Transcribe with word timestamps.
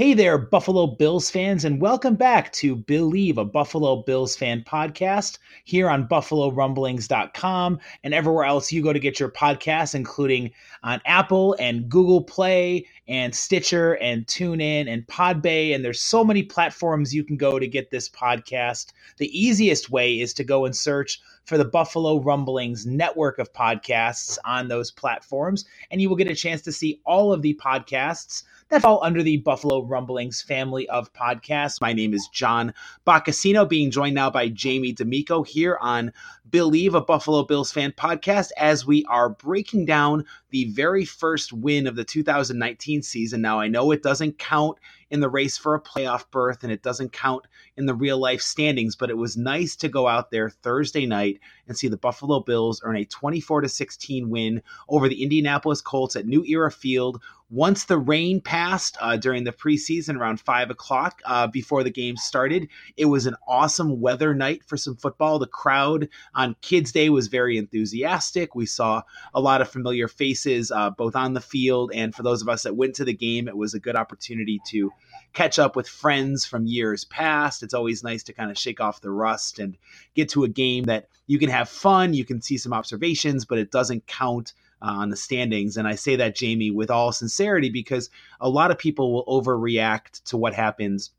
Hey 0.00 0.14
there, 0.14 0.38
Buffalo 0.38 0.86
Bills 0.86 1.30
fans, 1.30 1.66
and 1.66 1.78
welcome 1.78 2.14
back 2.14 2.50
to 2.52 2.74
Believe, 2.74 3.36
a 3.36 3.44
Buffalo 3.44 3.96
Bills 3.96 4.34
fan 4.34 4.64
podcast 4.66 5.36
here 5.64 5.90
on 5.90 6.08
BuffaloRumblings.com 6.08 7.78
and 8.02 8.14
everywhere 8.14 8.46
else 8.46 8.72
you 8.72 8.82
go 8.82 8.94
to 8.94 8.98
get 8.98 9.20
your 9.20 9.30
podcasts, 9.30 9.94
including 9.94 10.52
on 10.82 11.02
Apple 11.04 11.54
and 11.60 11.86
Google 11.90 12.24
Play 12.24 12.86
and 13.10 13.34
Stitcher 13.34 13.94
and 13.94 14.24
TuneIn 14.26 14.88
and 14.88 15.04
Podbay. 15.08 15.74
And 15.74 15.84
there's 15.84 16.00
so 16.00 16.24
many 16.24 16.44
platforms 16.44 17.12
you 17.12 17.24
can 17.24 17.36
go 17.36 17.58
to 17.58 17.66
get 17.66 17.90
this 17.90 18.08
podcast. 18.08 18.92
The 19.18 19.36
easiest 19.38 19.90
way 19.90 20.20
is 20.20 20.32
to 20.34 20.44
go 20.44 20.64
and 20.64 20.74
search 20.74 21.20
for 21.44 21.58
the 21.58 21.64
Buffalo 21.64 22.20
Rumblings 22.20 22.86
network 22.86 23.40
of 23.40 23.52
podcasts 23.52 24.38
on 24.44 24.68
those 24.68 24.92
platforms, 24.92 25.64
and 25.90 26.00
you 26.00 26.08
will 26.08 26.14
get 26.14 26.28
a 26.28 26.34
chance 26.34 26.62
to 26.62 26.70
see 26.70 27.00
all 27.04 27.32
of 27.32 27.42
the 27.42 27.54
podcasts 27.54 28.44
that 28.68 28.82
fall 28.82 29.00
under 29.02 29.20
the 29.20 29.38
Buffalo 29.38 29.84
Rumblings 29.84 30.40
family 30.42 30.88
of 30.90 31.12
podcasts. 31.12 31.80
My 31.80 31.92
name 31.92 32.14
is 32.14 32.28
John 32.32 32.72
Boccacino, 33.04 33.68
being 33.68 33.90
joined 33.90 34.14
now 34.14 34.30
by 34.30 34.48
Jamie 34.48 34.92
D'Amico 34.92 35.42
here 35.42 35.76
on 35.80 36.12
Believe, 36.48 36.94
a 36.94 37.00
Buffalo 37.00 37.42
Bills 37.42 37.72
fan 37.72 37.92
podcast, 37.92 38.50
as 38.56 38.86
we 38.86 39.04
are 39.06 39.28
breaking 39.28 39.86
down 39.86 40.24
the 40.50 40.64
very 40.66 41.04
first 41.04 41.52
win 41.52 41.86
of 41.88 41.96
the 41.96 42.04
2019 42.04 42.99
season. 43.02 43.40
Now, 43.40 43.60
I 43.60 43.68
know 43.68 43.90
it 43.90 44.02
doesn't 44.02 44.38
count 44.38 44.78
in 45.10 45.20
the 45.20 45.28
race 45.28 45.58
for 45.58 45.74
a 45.74 45.80
playoff 45.80 46.24
berth 46.30 46.62
and 46.62 46.72
it 46.72 46.82
doesn't 46.82 47.12
count 47.12 47.46
in 47.76 47.86
the 47.86 47.94
real 47.94 48.18
life 48.18 48.40
standings, 48.40 48.96
but 48.96 49.10
it 49.10 49.16
was 49.16 49.36
nice 49.36 49.76
to 49.76 49.88
go 49.88 50.06
out 50.06 50.30
there 50.30 50.50
Thursday 50.50 51.06
night 51.06 51.40
and 51.66 51.76
see 51.76 51.88
the 51.88 51.96
Buffalo 51.96 52.40
Bills 52.40 52.80
earn 52.84 52.96
a 52.96 53.04
24 53.04 53.62
to 53.62 53.68
16 53.68 54.30
win 54.30 54.62
over 54.88 55.08
the 55.08 55.22
Indianapolis 55.22 55.80
Colts 55.80 56.16
at 56.16 56.26
New 56.26 56.44
Era 56.44 56.70
Field 56.70 57.20
once 57.50 57.84
the 57.84 57.98
rain 57.98 58.40
passed 58.40 58.96
uh, 59.00 59.16
during 59.16 59.42
the 59.42 59.52
preseason 59.52 60.16
around 60.16 60.40
five 60.40 60.70
o'clock 60.70 61.20
uh, 61.24 61.48
before 61.48 61.82
the 61.82 61.90
game 61.90 62.16
started, 62.16 62.68
it 62.96 63.06
was 63.06 63.26
an 63.26 63.34
awesome 63.48 64.00
weather 64.00 64.32
night 64.34 64.62
for 64.64 64.76
some 64.76 64.96
football. 64.96 65.38
The 65.38 65.48
crowd 65.48 66.08
on 66.34 66.54
Kids 66.62 66.92
Day 66.92 67.10
was 67.10 67.26
very 67.26 67.58
enthusiastic. 67.58 68.54
We 68.54 68.66
saw 68.66 69.02
a 69.34 69.40
lot 69.40 69.60
of 69.60 69.68
familiar 69.68 70.06
faces 70.06 70.70
uh, 70.70 70.90
both 70.90 71.16
on 71.16 71.34
the 71.34 71.40
field 71.40 71.90
and 71.92 72.14
for 72.14 72.22
those 72.22 72.40
of 72.40 72.48
us 72.48 72.62
that 72.62 72.76
went 72.76 72.94
to 72.96 73.04
the 73.04 73.12
game, 73.12 73.48
it 73.48 73.56
was 73.56 73.74
a 73.74 73.80
good 73.80 73.96
opportunity 73.96 74.60
to 74.68 74.92
catch 75.32 75.58
up 75.58 75.76
with 75.76 75.88
friends 75.88 76.44
from 76.44 76.66
years 76.66 77.04
past. 77.04 77.62
It's 77.62 77.74
always 77.74 78.02
nice 78.02 78.22
to 78.24 78.32
kind 78.32 78.50
of 78.50 78.58
shake 78.58 78.80
off 78.80 79.00
the 79.00 79.10
rust 79.10 79.58
and 79.58 79.76
get 80.14 80.28
to 80.30 80.44
a 80.44 80.48
game 80.48 80.84
that 80.84 81.08
you 81.26 81.38
can 81.38 81.50
have 81.50 81.68
fun, 81.68 82.14
you 82.14 82.24
can 82.24 82.42
see 82.42 82.58
some 82.58 82.72
observations, 82.72 83.44
but 83.44 83.58
it 83.58 83.70
doesn't 83.70 84.06
count 84.06 84.52
uh, 84.82 84.86
on 84.86 85.10
the 85.10 85.16
standings. 85.16 85.76
And 85.76 85.86
I 85.86 85.94
say 85.94 86.16
that, 86.16 86.34
Jamie, 86.34 86.70
with 86.70 86.90
all 86.90 87.12
sincerity, 87.12 87.70
because 87.70 88.10
a 88.40 88.48
lot 88.48 88.70
of 88.70 88.78
people 88.78 89.12
will 89.12 89.42
overreact 89.42 90.24
to 90.24 90.36
what 90.36 90.54
happens 90.54 91.10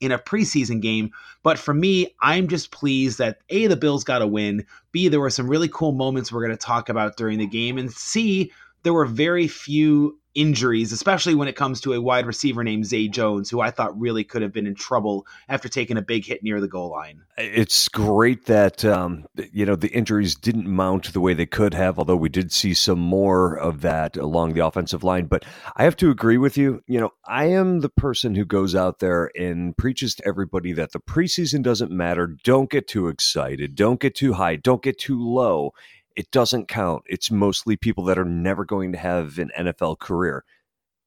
in 0.00 0.12
a 0.12 0.18
preseason 0.18 0.82
game. 0.82 1.10
But 1.42 1.58
for 1.58 1.72
me, 1.72 2.14
I'm 2.20 2.48
just 2.48 2.70
pleased 2.70 3.18
that 3.18 3.38
A, 3.48 3.66
the 3.66 3.76
Bills 3.76 4.04
got 4.04 4.22
a 4.22 4.26
win, 4.26 4.66
B, 4.92 5.08
there 5.08 5.20
were 5.20 5.30
some 5.30 5.48
really 5.48 5.68
cool 5.68 5.92
moments 5.92 6.30
we're 6.30 6.44
going 6.44 6.50
to 6.50 6.56
talk 6.56 6.88
about 6.88 7.16
during 7.16 7.38
the 7.38 7.46
game, 7.46 7.78
and 7.78 7.90
C, 7.90 8.52
there 8.86 8.94
were 8.94 9.04
very 9.04 9.48
few 9.48 10.16
injuries, 10.36 10.92
especially 10.92 11.34
when 11.34 11.48
it 11.48 11.56
comes 11.56 11.80
to 11.80 11.92
a 11.92 12.00
wide 12.00 12.24
receiver 12.24 12.62
named 12.62 12.86
Zay 12.86 13.08
Jones, 13.08 13.50
who 13.50 13.60
I 13.60 13.72
thought 13.72 13.98
really 13.98 14.22
could 14.22 14.42
have 14.42 14.52
been 14.52 14.68
in 14.68 14.76
trouble 14.76 15.26
after 15.48 15.68
taking 15.68 15.96
a 15.96 16.02
big 16.02 16.24
hit 16.24 16.44
near 16.44 16.60
the 16.60 16.68
goal 16.68 16.92
line. 16.92 17.22
It's 17.36 17.88
great 17.88 18.44
that 18.46 18.84
um, 18.84 19.26
you 19.50 19.66
know 19.66 19.74
the 19.74 19.88
injuries 19.88 20.36
didn't 20.36 20.68
mount 20.68 21.12
the 21.12 21.20
way 21.20 21.34
they 21.34 21.46
could 21.46 21.74
have, 21.74 21.98
although 21.98 22.14
we 22.14 22.28
did 22.28 22.52
see 22.52 22.74
some 22.74 23.00
more 23.00 23.58
of 23.58 23.80
that 23.80 24.16
along 24.16 24.52
the 24.52 24.64
offensive 24.64 25.02
line. 25.02 25.26
But 25.26 25.44
I 25.74 25.82
have 25.82 25.96
to 25.96 26.10
agree 26.10 26.38
with 26.38 26.56
you. 26.56 26.80
You 26.86 27.00
know, 27.00 27.10
I 27.26 27.46
am 27.46 27.80
the 27.80 27.88
person 27.88 28.36
who 28.36 28.44
goes 28.44 28.76
out 28.76 29.00
there 29.00 29.32
and 29.34 29.76
preaches 29.76 30.14
to 30.14 30.28
everybody 30.28 30.72
that 30.74 30.92
the 30.92 31.00
preseason 31.00 31.62
doesn't 31.62 31.90
matter. 31.90 32.36
Don't 32.44 32.70
get 32.70 32.86
too 32.86 33.08
excited. 33.08 33.74
Don't 33.74 33.98
get 33.98 34.14
too 34.14 34.34
high. 34.34 34.54
Don't 34.54 34.82
get 34.82 34.96
too 34.96 35.20
low 35.20 35.72
it 36.16 36.30
doesn't 36.30 36.68
count. 36.68 37.02
It's 37.06 37.30
mostly 37.30 37.76
people 37.76 38.04
that 38.04 38.18
are 38.18 38.24
never 38.24 38.64
going 38.64 38.92
to 38.92 38.98
have 38.98 39.38
an 39.38 39.50
NFL 39.58 39.98
career. 39.98 40.44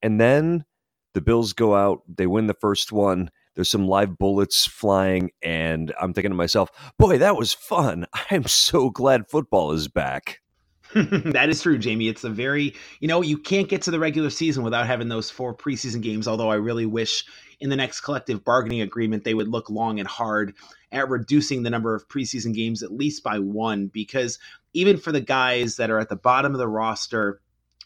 And 0.01 0.21
then 0.21 0.65
the 1.13 1.21
Bills 1.21 1.53
go 1.53 1.75
out, 1.75 2.03
they 2.07 2.27
win 2.27 2.47
the 2.47 2.53
first 2.53 2.91
one. 2.91 3.31
There's 3.55 3.69
some 3.71 3.87
live 3.87 4.17
bullets 4.17 4.65
flying, 4.65 5.31
and 5.41 5.93
I'm 5.99 6.13
thinking 6.13 6.31
to 6.31 6.37
myself, 6.37 6.69
boy, 6.97 7.17
that 7.17 7.35
was 7.35 7.53
fun. 7.53 8.05
I'm 8.31 8.45
so 8.45 8.89
glad 8.89 9.29
football 9.29 9.71
is 9.71 9.87
back. 9.87 10.39
that 10.95 11.49
is 11.49 11.61
true, 11.61 11.77
Jamie. 11.77 12.07
It's 12.07 12.23
a 12.23 12.29
very, 12.29 12.73
you 12.99 13.07
know, 13.07 13.21
you 13.21 13.37
can't 13.37 13.67
get 13.67 13.81
to 13.83 13.91
the 13.91 13.99
regular 13.99 14.29
season 14.29 14.63
without 14.63 14.87
having 14.87 15.09
those 15.09 15.29
four 15.29 15.53
preseason 15.53 16.01
games, 16.01 16.27
although 16.27 16.49
I 16.49 16.55
really 16.55 16.85
wish 16.85 17.25
in 17.59 17.69
the 17.69 17.75
next 17.75 18.01
collective 18.01 18.43
bargaining 18.43 18.81
agreement 18.81 19.23
they 19.23 19.33
would 19.33 19.47
look 19.47 19.69
long 19.69 19.99
and 19.99 20.07
hard 20.07 20.53
at 20.91 21.09
reducing 21.09 21.63
the 21.63 21.69
number 21.69 21.93
of 21.93 22.07
preseason 22.07 22.53
games 22.53 22.83
at 22.83 22.91
least 22.91 23.23
by 23.23 23.39
one 23.39 23.87
because 23.87 24.39
even 24.73 24.97
for 24.97 25.11
the 25.11 25.21
guys 25.21 25.77
that 25.77 25.89
are 25.89 25.99
at 25.99 26.09
the 26.09 26.15
bottom 26.15 26.53
of 26.53 26.59
the 26.59 26.67
roster 26.67 27.41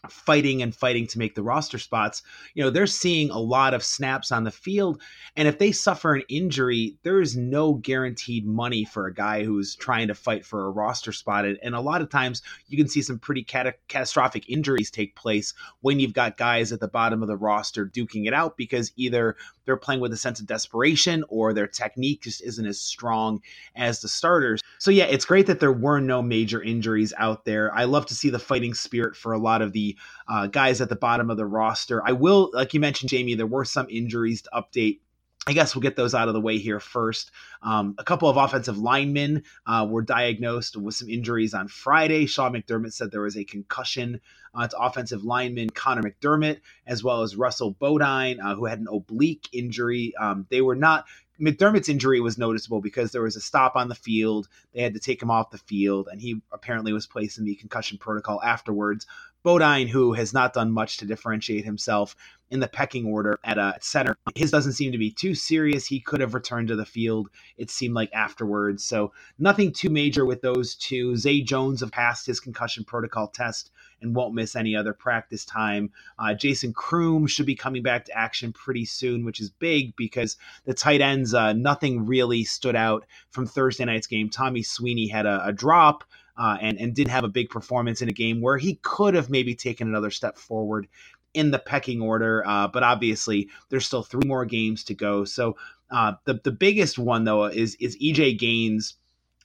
fighting 0.08 0.62
and 0.62 0.74
fighting 0.74 1.06
to 1.08 1.18
make 1.18 1.34
the 1.34 1.42
roster 1.42 1.78
spots, 1.78 2.22
you 2.54 2.62
know, 2.62 2.70
they're 2.70 2.86
seeing 2.86 3.30
a 3.30 3.38
lot 3.38 3.74
of 3.74 3.82
snaps 3.82 4.32
on 4.32 4.44
the 4.44 4.50
field. 4.50 5.00
And 5.36 5.48
if 5.48 5.58
they 5.58 5.72
suffer 5.72 6.14
an 6.14 6.22
injury, 6.28 6.96
there 7.02 7.20
is 7.20 7.36
no 7.36 7.74
guaranteed 7.74 8.46
money 8.46 8.84
for 8.84 9.06
a 9.06 9.14
guy 9.14 9.44
who's 9.44 9.74
trying 9.74 10.08
to 10.08 10.14
fight 10.14 10.44
for 10.44 10.66
a 10.66 10.70
roster 10.70 11.12
spot. 11.12 11.44
And 11.44 11.74
a 11.74 11.80
lot 11.80 12.02
of 12.02 12.10
times 12.10 12.42
you 12.68 12.78
can 12.78 12.88
see 12.88 13.02
some 13.02 13.18
pretty 13.18 13.42
cat- 13.42 13.78
catastrophic 13.88 14.48
injuries 14.48 14.90
take 14.90 15.16
place 15.16 15.54
when 15.80 16.00
you've 16.00 16.12
got 16.12 16.36
guys 16.36 16.72
at 16.72 16.80
the 16.80 16.88
bottom 16.88 17.22
of 17.22 17.28
the 17.28 17.36
roster 17.36 17.86
duking 17.86 18.26
it 18.26 18.34
out 18.34 18.56
because 18.56 18.92
either 18.96 19.36
they're 19.64 19.76
playing 19.76 20.00
with 20.00 20.12
a 20.12 20.16
sense 20.16 20.40
of 20.40 20.46
desperation 20.46 21.24
or 21.28 21.52
their 21.52 21.66
technique 21.66 22.22
just 22.22 22.42
isn't 22.42 22.66
as 22.66 22.80
strong 22.80 23.40
as 23.76 24.00
the 24.00 24.08
starters. 24.08 24.60
So 24.78 24.90
yeah, 24.90 25.04
it's 25.04 25.24
great 25.24 25.46
that 25.46 25.60
there 25.60 25.72
were 25.72 26.00
no 26.00 26.22
major 26.22 26.62
injuries 26.62 27.12
out 27.16 27.44
there. 27.44 27.74
I 27.74 27.84
love 27.84 28.06
to 28.06 28.14
see 28.14 28.30
the 28.30 28.38
fighting 28.38 28.74
spirit 28.74 29.16
for 29.16 29.32
a 29.32 29.38
lot 29.38 29.62
of 29.62 29.72
the 29.72 29.93
uh, 30.28 30.46
guys 30.46 30.80
at 30.80 30.88
the 30.88 30.96
bottom 30.96 31.30
of 31.30 31.36
the 31.36 31.46
roster. 31.46 32.02
I 32.04 32.12
will, 32.12 32.50
like 32.52 32.74
you 32.74 32.80
mentioned, 32.80 33.10
Jamie, 33.10 33.34
there 33.34 33.46
were 33.46 33.64
some 33.64 33.86
injuries 33.90 34.42
to 34.42 34.50
update 34.54 35.00
I 35.46 35.52
guess 35.52 35.74
we'll 35.74 35.82
get 35.82 35.96
those 35.96 36.14
out 36.14 36.28
of 36.28 36.34
the 36.34 36.40
way 36.40 36.58
here 36.58 36.80
first. 36.80 37.30
Um, 37.62 37.94
a 37.98 38.04
couple 38.04 38.30
of 38.30 38.36
offensive 38.38 38.78
linemen 38.78 39.42
uh, 39.66 39.86
were 39.88 40.00
diagnosed 40.00 40.76
with 40.76 40.94
some 40.94 41.10
injuries 41.10 41.52
on 41.52 41.68
Friday. 41.68 42.24
Sean 42.26 42.54
McDermott 42.54 42.94
said 42.94 43.10
there 43.10 43.20
was 43.20 43.36
a 43.36 43.44
concussion 43.44 44.20
uh, 44.54 44.66
to 44.68 44.78
offensive 44.78 45.22
lineman 45.22 45.68
Connor 45.68 46.02
McDermott, 46.02 46.60
as 46.86 47.04
well 47.04 47.22
as 47.22 47.36
Russell 47.36 47.72
Bodine, 47.72 48.40
uh, 48.40 48.54
who 48.54 48.64
had 48.64 48.78
an 48.78 48.88
oblique 48.90 49.48
injury. 49.52 50.14
Um, 50.18 50.46
they 50.48 50.62
were 50.62 50.76
not 50.76 51.04
McDermott's 51.40 51.88
injury 51.88 52.20
was 52.20 52.38
noticeable 52.38 52.80
because 52.80 53.10
there 53.10 53.22
was 53.22 53.36
a 53.36 53.40
stop 53.40 53.74
on 53.74 53.88
the 53.88 53.94
field. 53.94 54.48
They 54.72 54.82
had 54.82 54.94
to 54.94 55.00
take 55.00 55.20
him 55.20 55.32
off 55.32 55.50
the 55.50 55.58
field, 55.58 56.08
and 56.10 56.20
he 56.20 56.40
apparently 56.52 56.92
was 56.92 57.08
placed 57.08 57.38
in 57.38 57.44
the 57.44 57.56
concussion 57.56 57.98
protocol 57.98 58.40
afterwards. 58.42 59.06
Bodine, 59.44 59.88
who 59.88 60.14
has 60.14 60.32
not 60.32 60.54
done 60.54 60.72
much 60.72 60.96
to 60.96 61.04
differentiate 61.04 61.66
himself 61.66 62.16
in 62.50 62.60
the 62.60 62.68
pecking 62.68 63.06
order 63.06 63.38
at 63.44 63.58
a 63.58 63.76
center, 63.80 64.16
his 64.34 64.50
doesn't 64.50 64.72
seem 64.72 64.90
to 64.92 64.98
be 64.98 65.10
too 65.10 65.34
serious. 65.34 65.86
He 65.86 66.00
could 66.00 66.20
have 66.20 66.32
returned 66.32 66.68
to 66.68 66.76
the 66.76 66.86
field, 66.86 67.28
it 67.58 67.70
seemed 67.70 67.94
like 67.94 68.10
afterwards. 68.14 68.84
So 68.84 69.12
nothing 69.38 69.70
too 69.70 69.90
major 69.90 70.24
with 70.24 70.40
those 70.40 70.74
two. 70.74 71.16
Zay 71.16 71.42
Jones 71.42 71.80
have 71.80 71.92
passed 71.92 72.26
his 72.26 72.40
concussion 72.40 72.84
protocol 72.84 73.28
test 73.28 73.70
and 74.00 74.14
won't 74.14 74.34
miss 74.34 74.56
any 74.56 74.74
other 74.74 74.94
practice 74.94 75.44
time. 75.44 75.90
Uh, 76.18 76.32
Jason 76.32 76.72
Croom 76.72 77.26
should 77.26 77.46
be 77.46 77.54
coming 77.54 77.82
back 77.82 78.06
to 78.06 78.16
action 78.16 78.52
pretty 78.52 78.86
soon, 78.86 79.26
which 79.26 79.40
is 79.40 79.50
big 79.50 79.94
because 79.96 80.38
the 80.64 80.74
tight 80.74 81.02
ends, 81.02 81.34
uh, 81.34 81.52
nothing 81.52 82.06
really 82.06 82.44
stood 82.44 82.76
out 82.76 83.04
from 83.30 83.46
Thursday 83.46 83.84
night's 83.84 84.06
game. 84.06 84.30
Tommy 84.30 84.62
Sweeney 84.62 85.08
had 85.08 85.26
a, 85.26 85.44
a 85.46 85.52
drop 85.52 86.04
uh, 86.36 86.56
and 86.60 86.78
and 86.78 86.94
didn't 86.94 87.10
have 87.10 87.24
a 87.24 87.28
big 87.28 87.48
performance 87.48 88.02
in 88.02 88.08
a 88.08 88.12
game 88.12 88.40
where 88.40 88.56
he 88.56 88.76
could 88.82 89.14
have 89.14 89.30
maybe 89.30 89.54
taken 89.54 89.88
another 89.88 90.10
step 90.10 90.36
forward 90.36 90.88
in 91.34 91.50
the 91.50 91.58
pecking 91.58 92.00
order. 92.00 92.46
Uh, 92.46 92.68
but 92.68 92.82
obviously, 92.82 93.48
there's 93.68 93.86
still 93.86 94.02
three 94.02 94.26
more 94.26 94.44
games 94.44 94.84
to 94.84 94.94
go. 94.94 95.24
So 95.24 95.56
uh, 95.90 96.14
the 96.24 96.40
the 96.44 96.52
biggest 96.52 96.98
one 96.98 97.24
though 97.24 97.44
is 97.44 97.74
is 97.76 97.96
EJ 97.98 98.38
Gaines, 98.38 98.94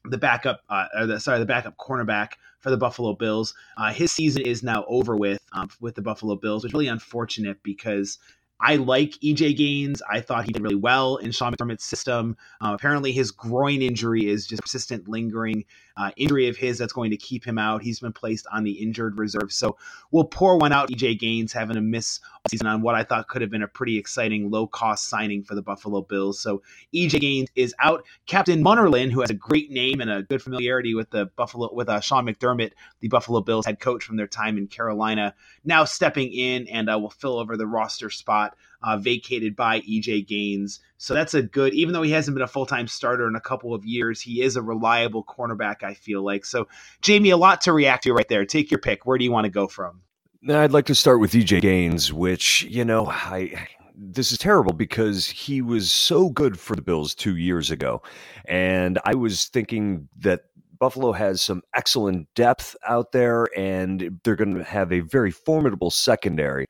the 0.05 0.17
backup, 0.17 0.61
uh, 0.69 0.85
or 0.97 1.05
the, 1.05 1.19
sorry, 1.19 1.39
the 1.39 1.45
backup 1.45 1.77
cornerback 1.77 2.33
for 2.59 2.69
the 2.69 2.77
Buffalo 2.77 3.13
Bills. 3.13 3.53
Uh, 3.77 3.91
his 3.91 4.11
season 4.11 4.41
is 4.43 4.63
now 4.63 4.85
over 4.87 5.15
with 5.15 5.39
um, 5.53 5.69
with 5.79 5.95
the 5.95 6.01
Buffalo 6.01 6.35
Bills, 6.35 6.63
which 6.63 6.71
is 6.71 6.73
really 6.73 6.87
unfortunate 6.87 7.61
because 7.63 8.19
I 8.61 8.75
like 8.75 9.11
EJ 9.23 9.55
Gaines. 9.57 10.01
I 10.09 10.19
thought 10.19 10.45
he 10.45 10.51
did 10.51 10.61
really 10.61 10.75
well 10.75 11.15
in 11.17 11.31
Sean 11.31 11.53
McDermott's 11.53 11.83
system. 11.83 12.35
Uh, 12.61 12.73
apparently, 12.73 13.11
his 13.11 13.31
groin 13.31 13.81
injury 13.81 14.27
is 14.27 14.45
just 14.45 14.61
persistent, 14.61 15.07
lingering 15.07 15.63
uh, 15.99 16.11
injury 16.15 16.47
of 16.47 16.55
his 16.55 16.77
that's 16.77 16.93
going 16.93 17.11
to 17.11 17.17
keep 17.17 17.45
him 17.45 17.57
out. 17.57 17.83
He's 17.83 17.99
been 17.99 18.13
placed 18.13 18.47
on 18.51 18.63
the 18.63 18.71
injured 18.71 19.17
reserve. 19.17 19.51
So 19.51 19.77
we'll 20.11 20.23
pour 20.23 20.57
one 20.57 20.71
out. 20.71 20.89
EJ 20.89 21.19
Gaines 21.19 21.51
having 21.51 21.77
a 21.77 21.81
miss 21.81 22.21
season 22.49 22.67
on 22.67 22.81
what 22.81 22.95
I 22.95 23.03
thought 23.03 23.27
could 23.27 23.41
have 23.41 23.51
been 23.51 23.63
a 23.63 23.67
pretty 23.67 23.97
exciting 23.97 24.49
low 24.49 24.65
cost 24.65 25.09
signing 25.09 25.43
for 25.43 25.55
the 25.55 25.61
Buffalo 25.61 26.01
Bills. 26.01 26.39
So 26.39 26.61
EJ 26.95 27.19
Gaines 27.19 27.49
is 27.55 27.75
out. 27.79 28.05
Captain 28.27 28.63
Munnerlyn, 28.63 29.11
who 29.11 29.21
has 29.21 29.29
a 29.29 29.35
great 29.35 29.71
name 29.71 29.99
and 29.99 30.09
a 30.09 30.23
good 30.23 30.41
familiarity 30.41 30.95
with 30.95 31.09
the 31.09 31.25
Buffalo 31.35 31.73
with 31.73 31.89
uh, 31.89 31.99
Sean 31.99 32.25
McDermott, 32.25 32.71
the 33.01 33.09
Buffalo 33.09 33.41
Bills 33.41 33.65
head 33.65 33.79
coach 33.79 34.03
from 34.03 34.15
their 34.15 34.27
time 34.27 34.57
in 34.57 34.67
Carolina, 34.67 35.35
now 35.65 35.83
stepping 35.83 36.31
in 36.31 36.67
and 36.69 36.89
uh, 36.89 36.97
will 36.97 37.09
fill 37.09 37.37
over 37.37 37.57
the 37.57 37.67
roster 37.67 38.09
spot 38.09 38.48
uh, 38.81 38.97
vacated 38.97 39.55
by 39.55 39.81
EJ 39.81 40.27
Gaines. 40.27 40.79
So 40.97 41.13
that's 41.13 41.33
a 41.33 41.41
good, 41.41 41.73
even 41.73 41.93
though 41.93 42.01
he 42.01 42.11
hasn't 42.11 42.35
been 42.35 42.43
a 42.43 42.47
full 42.47 42.65
time 42.65 42.87
starter 42.87 43.27
in 43.27 43.35
a 43.35 43.41
couple 43.41 43.73
of 43.73 43.85
years, 43.85 44.21
he 44.21 44.41
is 44.41 44.55
a 44.55 44.61
reliable 44.61 45.23
cornerback, 45.23 45.83
I 45.83 45.93
feel 45.93 46.23
like. 46.23 46.45
So, 46.45 46.67
Jamie, 47.01 47.29
a 47.29 47.37
lot 47.37 47.61
to 47.61 47.73
react 47.73 48.03
to 48.03 48.13
right 48.13 48.27
there. 48.27 48.45
Take 48.45 48.71
your 48.71 48.79
pick. 48.79 49.05
Where 49.05 49.17
do 49.17 49.23
you 49.23 49.31
want 49.31 49.45
to 49.45 49.51
go 49.51 49.67
from? 49.67 50.01
Now, 50.41 50.61
I'd 50.61 50.71
like 50.71 50.85
to 50.85 50.95
start 50.95 51.19
with 51.19 51.33
EJ 51.33 51.61
Gaines, 51.61 52.13
which, 52.13 52.63
you 52.63 52.85
know, 52.85 53.07
I 53.07 53.67
this 53.99 54.31
is 54.31 54.37
terrible 54.37 54.71
because 54.71 55.27
he 55.27 55.61
was 55.61 55.91
so 55.91 56.29
good 56.29 56.57
for 56.57 56.75
the 56.75 56.81
Bills 56.81 57.13
two 57.13 57.35
years 57.35 57.69
ago. 57.69 58.01
And 58.45 58.97
I 59.03 59.13
was 59.15 59.47
thinking 59.47 60.07
that 60.19 60.45
Buffalo 60.79 61.11
has 61.11 61.41
some 61.41 61.61
excellent 61.75 62.33
depth 62.33 62.75
out 62.87 63.11
there 63.11 63.47
and 63.57 64.19
they're 64.23 64.37
going 64.37 64.55
to 64.55 64.63
have 64.63 64.93
a 64.93 65.01
very 65.01 65.31
formidable 65.31 65.91
secondary. 65.91 66.65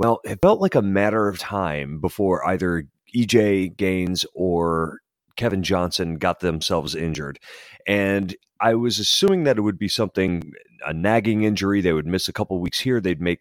Well, 0.00 0.22
it 0.24 0.38
felt 0.40 0.62
like 0.62 0.76
a 0.76 0.80
matter 0.80 1.28
of 1.28 1.38
time 1.38 2.00
before 2.00 2.42
either 2.48 2.84
EJ 3.14 3.76
Gaines 3.76 4.24
or 4.34 5.00
Kevin 5.36 5.62
Johnson 5.62 6.16
got 6.16 6.40
themselves 6.40 6.94
injured. 6.94 7.38
And 7.86 8.34
I 8.62 8.76
was 8.76 8.98
assuming 8.98 9.44
that 9.44 9.58
it 9.58 9.60
would 9.60 9.78
be 9.78 9.88
something 9.88 10.54
a 10.86 10.94
nagging 10.94 11.42
injury. 11.42 11.82
They 11.82 11.92
would 11.92 12.06
miss 12.06 12.28
a 12.28 12.32
couple 12.32 12.58
weeks 12.62 12.80
here. 12.80 12.98
They'd 12.98 13.20
make 13.20 13.40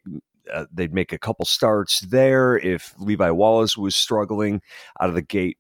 uh, 0.54 0.66
they'd 0.70 0.94
make 0.94 1.14
a 1.14 1.18
couple 1.18 1.46
starts 1.46 2.02
there 2.02 2.58
if 2.58 2.94
Levi 3.00 3.30
Wallace 3.30 3.78
was 3.78 3.96
struggling 3.96 4.62
out 5.00 5.08
of 5.08 5.16
the 5.16 5.22
gate. 5.22 5.56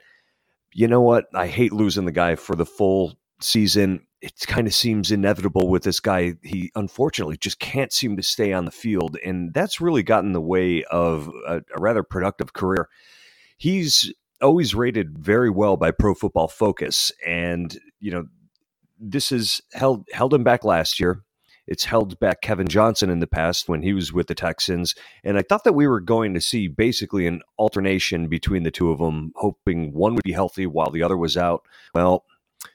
You 0.73 0.89
know 0.89 0.99
what? 0.99 1.27
I 1.33 1.47
hate 1.47 1.71
losing 1.71 2.03
the 2.03 2.11
guy 2.11 2.35
for 2.35 2.57
the 2.57 2.65
full 2.65 3.17
season 3.41 4.05
it 4.21 4.33
kind 4.47 4.67
of 4.67 4.73
seems 4.73 5.11
inevitable 5.11 5.69
with 5.69 5.83
this 5.83 5.99
guy. 5.99 6.33
He 6.43 6.71
unfortunately 6.75 7.37
just 7.37 7.59
can't 7.59 7.93
seem 7.93 8.17
to 8.17 8.23
stay 8.23 8.51
on 8.51 8.65
the 8.65 8.71
field, 8.71 9.17
and 9.23 9.53
that's 9.53 9.79
really 9.79 10.03
gotten 10.03 10.27
in 10.29 10.33
the 10.33 10.41
way 10.41 10.83
of 10.85 11.29
a, 11.47 11.61
a 11.75 11.79
rather 11.79 12.03
productive 12.03 12.53
career. 12.53 12.89
He's 13.57 14.13
always 14.41 14.75
rated 14.75 15.17
very 15.17 15.49
well 15.49 15.77
by 15.77 15.91
Pro 15.91 16.13
Football 16.13 16.49
Focus, 16.49 17.11
and 17.25 17.77
you 17.99 18.11
know 18.11 18.27
this 18.99 19.29
has 19.29 19.61
held 19.73 20.05
held 20.11 20.33
him 20.33 20.43
back 20.43 20.65
last 20.65 20.99
year. 20.99 21.23
It's 21.65 21.85
held 21.85 22.19
back 22.19 22.41
Kevin 22.41 22.67
Johnson 22.67 23.11
in 23.11 23.19
the 23.19 23.27
past 23.27 23.69
when 23.69 23.83
he 23.83 23.93
was 23.93 24.11
with 24.11 24.27
the 24.27 24.35
Texans, 24.35 24.95
and 25.23 25.37
I 25.37 25.43
thought 25.43 25.63
that 25.63 25.73
we 25.73 25.87
were 25.87 26.01
going 26.01 26.33
to 26.33 26.41
see 26.41 26.67
basically 26.67 27.25
an 27.25 27.41
alternation 27.57 28.27
between 28.27 28.63
the 28.63 28.71
two 28.71 28.91
of 28.91 28.97
them, 28.97 29.31
hoping 29.35 29.93
one 29.93 30.15
would 30.15 30.23
be 30.23 30.33
healthy 30.33 30.65
while 30.65 30.91
the 30.91 31.03
other 31.03 31.17
was 31.17 31.37
out. 31.37 31.61
Well, 31.93 32.25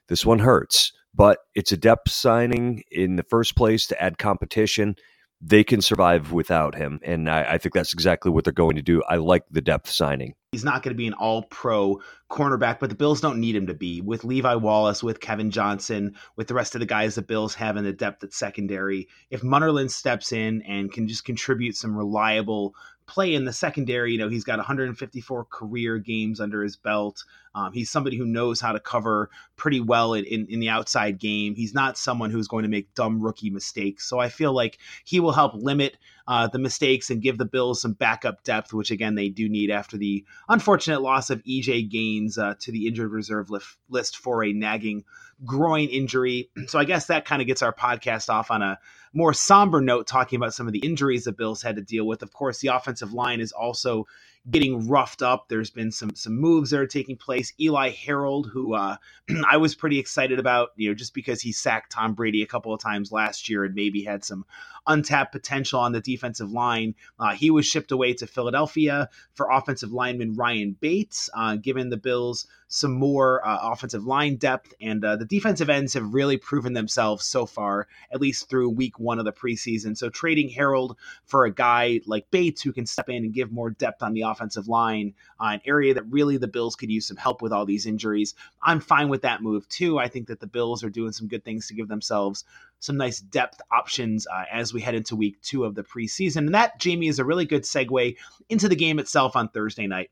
this 0.08 0.26
one 0.26 0.40
hurts 0.40 0.92
but 1.14 1.38
it's 1.54 1.72
a 1.72 1.76
depth 1.76 2.10
signing 2.10 2.82
in 2.90 3.16
the 3.16 3.22
first 3.22 3.56
place 3.56 3.86
to 3.86 4.02
add 4.02 4.18
competition. 4.18 4.96
They 5.40 5.62
can 5.62 5.82
survive 5.82 6.32
without 6.32 6.74
him. 6.74 7.00
And 7.02 7.28
I, 7.28 7.42
I, 7.52 7.58
think 7.58 7.74
that's 7.74 7.92
exactly 7.92 8.30
what 8.30 8.44
they're 8.44 8.52
going 8.52 8.76
to 8.76 8.82
do. 8.82 9.02
I 9.08 9.16
like 9.16 9.42
the 9.50 9.60
depth 9.60 9.90
signing. 9.90 10.34
He's 10.52 10.64
not 10.64 10.82
going 10.82 10.94
to 10.94 10.96
be 10.98 11.06
an 11.06 11.12
all 11.12 11.42
pro 11.42 12.00
cornerback, 12.30 12.78
but 12.80 12.88
the 12.88 12.96
Bills 12.96 13.20
don't 13.20 13.40
need 13.40 13.54
him 13.54 13.66
to 13.66 13.74
be. 13.74 14.00
With 14.00 14.24
Levi 14.24 14.54
Wallace, 14.54 15.02
with 15.02 15.20
Kevin 15.20 15.50
Johnson, 15.50 16.14
with 16.36 16.48
the 16.48 16.54
rest 16.54 16.74
of 16.74 16.80
the 16.80 16.86
guys 16.86 17.16
the 17.16 17.22
Bills 17.22 17.54
have 17.56 17.76
in 17.76 17.84
the 17.84 17.92
depth 17.92 18.24
at 18.24 18.32
secondary, 18.32 19.08
if 19.30 19.42
Munnerlyn 19.42 19.90
steps 19.90 20.32
in 20.32 20.62
and 20.62 20.90
can 20.90 21.08
just 21.08 21.24
contribute 21.24 21.76
some 21.76 21.96
reliable 21.96 22.74
play 23.06 23.34
in 23.34 23.44
the 23.44 23.52
secondary. 23.52 24.12
You 24.12 24.18
know, 24.18 24.28
he's 24.28 24.44
got 24.44 24.58
154 24.58 25.44
career 25.46 25.98
games 25.98 26.40
under 26.40 26.62
his 26.62 26.76
belt. 26.76 27.24
Um, 27.54 27.72
he's 27.72 27.90
somebody 27.90 28.16
who 28.16 28.26
knows 28.26 28.60
how 28.60 28.72
to 28.72 28.80
cover 28.80 29.30
pretty 29.56 29.80
well 29.80 30.14
in, 30.14 30.24
in, 30.24 30.46
in, 30.48 30.60
the 30.60 30.68
outside 30.68 31.20
game. 31.20 31.54
He's 31.54 31.74
not 31.74 31.96
someone 31.96 32.30
who's 32.30 32.48
going 32.48 32.64
to 32.64 32.68
make 32.68 32.94
dumb 32.94 33.20
rookie 33.20 33.50
mistakes. 33.50 34.08
So 34.08 34.18
I 34.18 34.28
feel 34.28 34.52
like 34.52 34.78
he 35.04 35.20
will 35.20 35.32
help 35.32 35.54
limit 35.54 35.96
uh, 36.26 36.48
the 36.48 36.58
mistakes 36.58 37.10
and 37.10 37.22
give 37.22 37.38
the 37.38 37.44
Bills 37.44 37.80
some 37.80 37.92
backup 37.92 38.42
depth, 38.42 38.72
which 38.72 38.90
again 38.90 39.14
they 39.14 39.28
do 39.28 39.48
need 39.48 39.70
after 39.70 39.96
the 39.96 40.24
unfortunate 40.48 41.02
loss 41.02 41.30
of 41.30 41.44
EJ 41.44 41.90
Gaines 41.90 42.38
uh, 42.38 42.54
to 42.60 42.72
the 42.72 42.88
injured 42.88 43.12
reserve 43.12 43.50
list, 43.50 43.76
list 43.88 44.16
for 44.16 44.42
a 44.42 44.52
nagging 44.52 45.04
groin 45.44 45.88
injury. 45.88 46.50
So 46.66 46.78
I 46.78 46.84
guess 46.84 47.06
that 47.06 47.24
kind 47.24 47.42
of 47.42 47.46
gets 47.46 47.62
our 47.62 47.74
podcast 47.74 48.30
off 48.30 48.50
on 48.50 48.62
a 48.62 48.78
more 49.12 49.34
somber 49.34 49.80
note, 49.80 50.06
talking 50.06 50.36
about 50.36 50.54
some 50.54 50.66
of 50.66 50.72
the 50.72 50.80
injuries 50.80 51.24
the 51.24 51.32
Bills 51.32 51.62
had 51.62 51.76
to 51.76 51.82
deal 51.82 52.06
with. 52.06 52.22
Of 52.22 52.32
course, 52.32 52.58
the 52.58 52.68
offensive 52.68 53.12
line 53.12 53.40
is 53.40 53.52
also 53.52 54.06
getting 54.50 54.88
roughed 54.88 55.22
up. 55.22 55.48
There's 55.48 55.70
been 55.70 55.92
some 55.92 56.14
some 56.14 56.38
moves 56.38 56.70
that 56.70 56.80
are 56.80 56.86
taking 56.86 57.16
place. 57.16 57.52
Eli 57.60 57.90
Harold, 57.90 58.48
who 58.52 58.74
uh, 58.74 58.96
I 59.48 59.56
was 59.56 59.74
pretty 59.74 59.98
excited 59.98 60.38
about, 60.38 60.70
you 60.76 60.88
know, 60.88 60.94
just 60.94 61.14
because 61.14 61.40
he 61.40 61.52
sacked 61.52 61.92
Tom 61.92 62.14
Brady 62.14 62.42
a 62.42 62.46
couple 62.46 62.74
of 62.74 62.80
times 62.80 63.12
last 63.12 63.48
year 63.48 63.64
and 63.64 63.74
maybe 63.74 64.02
had 64.02 64.24
some 64.24 64.44
untapped 64.86 65.32
potential 65.32 65.80
on 65.80 65.92
the 65.92 66.00
defensive 66.00 66.50
line. 66.50 66.94
Uh, 67.18 67.34
he 67.34 67.50
was 67.50 67.66
shipped 67.66 67.92
away 67.92 68.12
to 68.14 68.26
Philadelphia 68.26 69.08
for 69.34 69.50
offensive 69.50 69.92
lineman 69.92 70.34
Ryan 70.34 70.76
Bates, 70.78 71.30
uh, 71.34 71.56
given 71.56 71.90
the 71.90 71.96
Bills 71.96 72.46
some 72.68 72.92
more 72.92 73.46
uh, 73.46 73.70
offensive 73.70 74.04
line 74.04 74.36
depth. 74.36 74.74
And 74.80 75.04
uh, 75.04 75.16
the 75.16 75.24
defensive 75.24 75.70
ends 75.70 75.94
have 75.94 76.12
really 76.12 76.36
proven 76.36 76.72
themselves 76.72 77.24
so 77.24 77.46
far, 77.46 77.86
at 78.10 78.20
least 78.20 78.48
through 78.48 78.70
week 78.70 78.98
one 78.98 79.18
of 79.18 79.24
the 79.24 79.32
preseason. 79.32 79.96
So 79.96 80.10
trading 80.10 80.48
Harold 80.48 80.98
for 81.24 81.44
a 81.44 81.54
guy 81.54 82.00
like 82.06 82.30
Bates 82.30 82.62
who 82.62 82.72
can 82.72 82.86
step 82.86 83.08
in 83.08 83.24
and 83.24 83.32
give 83.32 83.52
more 83.52 83.70
depth 83.70 84.02
on 84.02 84.12
the 84.12 84.22
offensive 84.22 84.66
line, 84.66 85.14
uh, 85.40 85.50
an 85.52 85.60
area 85.64 85.94
that 85.94 86.10
really 86.10 86.36
the 86.36 86.48
Bills 86.48 86.74
could 86.74 86.90
use 86.90 87.06
some 87.06 87.16
help 87.16 87.42
with 87.42 87.52
all 87.52 87.64
these 87.64 87.86
injuries. 87.86 88.34
I'm 88.60 88.80
fine 88.80 89.08
with 89.08 89.22
that 89.22 89.42
move 89.42 89.68
too. 89.68 89.98
I 89.98 90.08
think 90.08 90.26
that 90.26 90.40
the 90.40 90.46
Bills 90.46 90.82
are 90.82 90.90
doing 90.90 91.12
some 91.12 91.28
good 91.28 91.44
things 91.44 91.68
to 91.68 91.74
give 91.74 91.88
themselves 91.88 92.44
some 92.80 92.96
nice 92.96 93.20
depth 93.20 93.62
options 93.70 94.26
uh, 94.26 94.44
as 94.52 94.73
we 94.74 94.82
head 94.82 94.94
into 94.94 95.16
week 95.16 95.40
two 95.42 95.64
of 95.64 95.74
the 95.74 95.84
preseason. 95.84 96.38
And 96.38 96.54
that, 96.54 96.78
Jamie, 96.78 97.08
is 97.08 97.18
a 97.18 97.24
really 97.24 97.46
good 97.46 97.62
segue 97.62 98.16
into 98.48 98.68
the 98.68 98.76
game 98.76 98.98
itself 98.98 99.36
on 99.36 99.48
Thursday 99.48 99.86
night. 99.86 100.10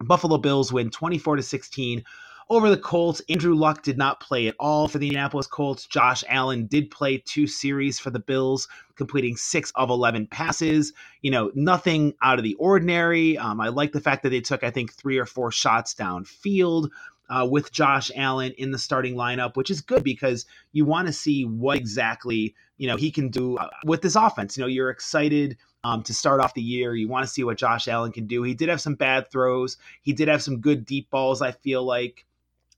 Buffalo 0.00 0.38
Bills 0.38 0.72
win 0.72 0.90
24 0.90 1.36
to 1.36 1.42
16 1.42 2.04
over 2.50 2.68
the 2.68 2.76
Colts. 2.76 3.22
Andrew 3.28 3.54
Luck 3.54 3.82
did 3.82 3.96
not 3.96 4.20
play 4.20 4.48
at 4.48 4.56
all 4.58 4.88
for 4.88 4.98
the 4.98 5.06
Indianapolis 5.06 5.46
Colts. 5.46 5.86
Josh 5.86 6.24
Allen 6.28 6.66
did 6.66 6.90
play 6.90 7.18
two 7.18 7.46
series 7.46 7.98
for 7.98 8.10
the 8.10 8.18
Bills, 8.18 8.66
completing 8.96 9.36
six 9.36 9.72
of 9.76 9.88
11 9.88 10.26
passes. 10.26 10.92
You 11.22 11.30
know, 11.30 11.52
nothing 11.54 12.14
out 12.22 12.38
of 12.38 12.44
the 12.44 12.54
ordinary. 12.54 13.38
Um, 13.38 13.60
I 13.60 13.68
like 13.68 13.92
the 13.92 14.00
fact 14.00 14.24
that 14.24 14.30
they 14.30 14.40
took, 14.40 14.64
I 14.64 14.70
think, 14.70 14.92
three 14.92 15.16
or 15.16 15.26
four 15.26 15.52
shots 15.52 15.94
downfield. 15.94 16.90
Uh, 17.30 17.46
with 17.48 17.72
Josh 17.72 18.10
Allen 18.16 18.52
in 18.58 18.72
the 18.72 18.78
starting 18.78 19.14
lineup, 19.14 19.56
which 19.56 19.70
is 19.70 19.80
good 19.80 20.02
because 20.04 20.44
you 20.72 20.84
want 20.84 21.06
to 21.06 21.12
see 21.12 21.44
what 21.44 21.78
exactly 21.78 22.54
you 22.76 22.88
know 22.88 22.96
he 22.96 23.10
can 23.10 23.28
do 23.28 23.56
uh, 23.56 23.68
with 23.84 24.02
this 24.02 24.16
offense. 24.16 24.56
You 24.56 24.62
know, 24.62 24.68
you're 24.68 24.90
excited 24.90 25.56
um, 25.84 26.02
to 26.02 26.12
start 26.12 26.40
off 26.40 26.54
the 26.54 26.62
year. 26.62 26.94
You 26.94 27.08
want 27.08 27.24
to 27.24 27.32
see 27.32 27.44
what 27.44 27.56
Josh 27.56 27.88
Allen 27.88 28.12
can 28.12 28.26
do. 28.26 28.42
He 28.42 28.54
did 28.54 28.68
have 28.68 28.80
some 28.80 28.96
bad 28.96 29.30
throws. 29.30 29.78
He 30.02 30.12
did 30.12 30.28
have 30.28 30.42
some 30.42 30.60
good 30.60 30.84
deep 30.84 31.08
balls. 31.10 31.40
I 31.40 31.52
feel 31.52 31.84
like 31.84 32.26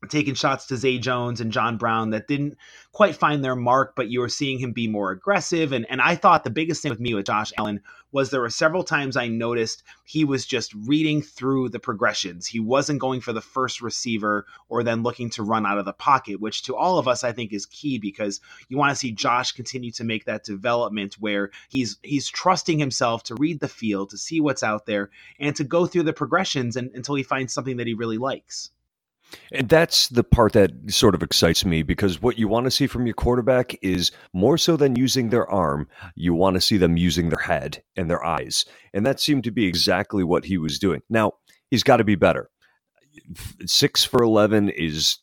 taking 0.08 0.34
shots 0.34 0.66
to 0.66 0.76
Zay 0.76 0.98
Jones 0.98 1.40
and 1.40 1.52
John 1.52 1.76
Brown 1.76 2.10
that 2.10 2.26
didn't 2.26 2.58
quite 2.90 3.14
find 3.14 3.44
their 3.44 3.54
mark, 3.54 3.94
but 3.94 4.08
you 4.08 4.20
were 4.20 4.28
seeing 4.28 4.58
him 4.58 4.72
be 4.72 4.88
more 4.88 5.12
aggressive. 5.12 5.72
And 5.72 5.86
and 5.88 6.00
I 6.00 6.16
thought 6.16 6.44
the 6.44 6.50
biggest 6.50 6.82
thing 6.82 6.90
with 6.90 7.00
me 7.00 7.14
with 7.14 7.26
Josh 7.26 7.52
Allen 7.56 7.80
was 8.10 8.30
there 8.30 8.40
were 8.40 8.50
several 8.50 8.84
times 8.84 9.16
I 9.16 9.28
noticed 9.28 9.82
he 10.04 10.24
was 10.24 10.44
just 10.44 10.74
reading 10.74 11.22
through 11.22 11.70
the 11.70 11.78
progressions. 11.78 12.46
He 12.46 12.60
wasn't 12.60 13.00
going 13.00 13.20
for 13.20 13.32
the 13.32 13.40
first 13.40 13.80
receiver 13.80 14.44
or 14.68 14.82
then 14.82 15.02
looking 15.02 15.30
to 15.30 15.42
run 15.42 15.64
out 15.64 15.78
of 15.78 15.84
the 15.84 15.92
pocket, 15.92 16.40
which 16.40 16.62
to 16.64 16.76
all 16.76 16.98
of 16.98 17.08
us 17.08 17.22
I 17.22 17.32
think 17.32 17.52
is 17.52 17.66
key 17.66 17.98
because 17.98 18.40
you 18.68 18.76
want 18.76 18.90
to 18.90 18.96
see 18.96 19.12
Josh 19.12 19.52
continue 19.52 19.92
to 19.92 20.04
make 20.04 20.24
that 20.24 20.44
development 20.44 21.14
where 21.20 21.50
he's 21.68 21.98
he's 22.02 22.28
trusting 22.28 22.78
himself 22.78 23.22
to 23.24 23.36
read 23.36 23.60
the 23.60 23.68
field, 23.68 24.10
to 24.10 24.18
see 24.18 24.40
what's 24.40 24.64
out 24.64 24.86
there, 24.86 25.10
and 25.38 25.54
to 25.56 25.64
go 25.64 25.86
through 25.86 26.02
the 26.02 26.12
progressions 26.12 26.76
and, 26.76 26.90
until 26.94 27.14
he 27.14 27.22
finds 27.22 27.52
something 27.52 27.76
that 27.76 27.86
he 27.86 27.94
really 27.94 28.18
likes. 28.18 28.70
And 29.50 29.68
that's 29.68 30.08
the 30.08 30.24
part 30.24 30.52
that 30.52 30.70
sort 30.88 31.14
of 31.14 31.22
excites 31.22 31.64
me 31.64 31.82
because 31.82 32.22
what 32.22 32.38
you 32.38 32.48
want 32.48 32.64
to 32.64 32.70
see 32.70 32.86
from 32.86 33.06
your 33.06 33.14
quarterback 33.14 33.76
is 33.82 34.10
more 34.32 34.58
so 34.58 34.76
than 34.76 34.96
using 34.96 35.30
their 35.30 35.48
arm, 35.50 35.88
you 36.14 36.34
want 36.34 36.54
to 36.54 36.60
see 36.60 36.76
them 36.76 36.96
using 36.96 37.28
their 37.28 37.42
head 37.42 37.82
and 37.96 38.10
their 38.10 38.24
eyes. 38.24 38.64
And 38.92 39.06
that 39.06 39.20
seemed 39.20 39.44
to 39.44 39.50
be 39.50 39.66
exactly 39.66 40.24
what 40.24 40.44
he 40.44 40.58
was 40.58 40.78
doing. 40.78 41.02
Now, 41.08 41.32
he's 41.70 41.82
got 41.82 41.98
to 41.98 42.04
be 42.04 42.14
better. 42.14 42.50
Six 43.66 44.04
for 44.04 44.22
11 44.22 44.70
is 44.70 45.18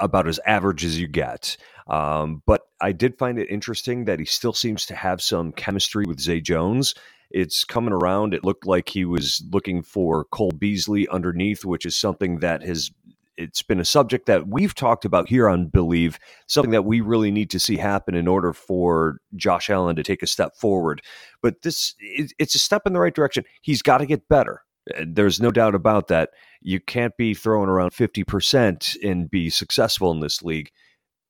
about 0.00 0.28
as 0.28 0.40
average 0.46 0.84
as 0.84 0.98
you 0.98 1.06
get. 1.06 1.56
Um, 1.86 2.42
but 2.46 2.62
I 2.80 2.92
did 2.92 3.18
find 3.18 3.38
it 3.38 3.50
interesting 3.50 4.06
that 4.06 4.18
he 4.18 4.24
still 4.24 4.54
seems 4.54 4.86
to 4.86 4.94
have 4.94 5.20
some 5.20 5.52
chemistry 5.52 6.06
with 6.06 6.20
Zay 6.20 6.40
Jones. 6.40 6.94
It's 7.30 7.64
coming 7.64 7.92
around. 7.92 8.32
It 8.32 8.44
looked 8.44 8.66
like 8.66 8.88
he 8.88 9.04
was 9.04 9.42
looking 9.50 9.82
for 9.82 10.24
Cole 10.26 10.52
Beasley 10.52 11.08
underneath, 11.08 11.64
which 11.64 11.84
is 11.84 11.96
something 11.96 12.38
that 12.38 12.62
has 12.62 12.90
it's 13.36 13.62
been 13.62 13.80
a 13.80 13.84
subject 13.84 14.26
that 14.26 14.48
we've 14.48 14.74
talked 14.74 15.04
about 15.04 15.28
here 15.28 15.48
on 15.48 15.68
Believe, 15.68 16.18
something 16.46 16.70
that 16.70 16.84
we 16.84 17.00
really 17.00 17.30
need 17.30 17.50
to 17.50 17.58
see 17.58 17.76
happen 17.76 18.14
in 18.14 18.28
order 18.28 18.52
for 18.52 19.18
Josh 19.36 19.70
Allen 19.70 19.96
to 19.96 20.02
take 20.02 20.22
a 20.22 20.26
step 20.26 20.56
forward. 20.56 21.02
But 21.42 21.62
this, 21.62 21.94
it's 21.98 22.54
a 22.54 22.58
step 22.58 22.82
in 22.86 22.92
the 22.92 23.00
right 23.00 23.14
direction. 23.14 23.44
He's 23.62 23.82
got 23.82 23.98
to 23.98 24.06
get 24.06 24.28
better. 24.28 24.62
There's 25.06 25.40
no 25.40 25.50
doubt 25.50 25.74
about 25.74 26.08
that. 26.08 26.30
You 26.60 26.80
can't 26.80 27.16
be 27.16 27.34
throwing 27.34 27.68
around 27.68 27.92
50% 27.92 28.96
and 29.02 29.30
be 29.30 29.50
successful 29.50 30.10
in 30.12 30.20
this 30.20 30.42
league. 30.42 30.70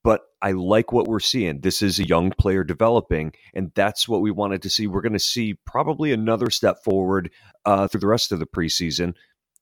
But 0.03 0.21
I 0.41 0.51
like 0.51 0.91
what 0.91 1.07
we're 1.07 1.19
seeing. 1.19 1.61
This 1.61 1.81
is 1.81 1.97
a 1.97 2.05
young 2.05 2.29
player 2.29 2.63
developing, 2.63 3.33
and 3.55 3.71
that's 3.73 4.07
what 4.07 4.21
we 4.21 4.29
wanted 4.29 4.61
to 4.61 4.69
see. 4.69 4.85
We're 4.85 5.01
going 5.01 5.13
to 5.13 5.19
see 5.19 5.55
probably 5.65 6.11
another 6.11 6.51
step 6.51 6.83
forward 6.83 7.31
uh, 7.65 7.87
through 7.87 8.01
the 8.01 8.07
rest 8.07 8.31
of 8.31 8.37
the 8.37 8.45
preseason. 8.45 9.15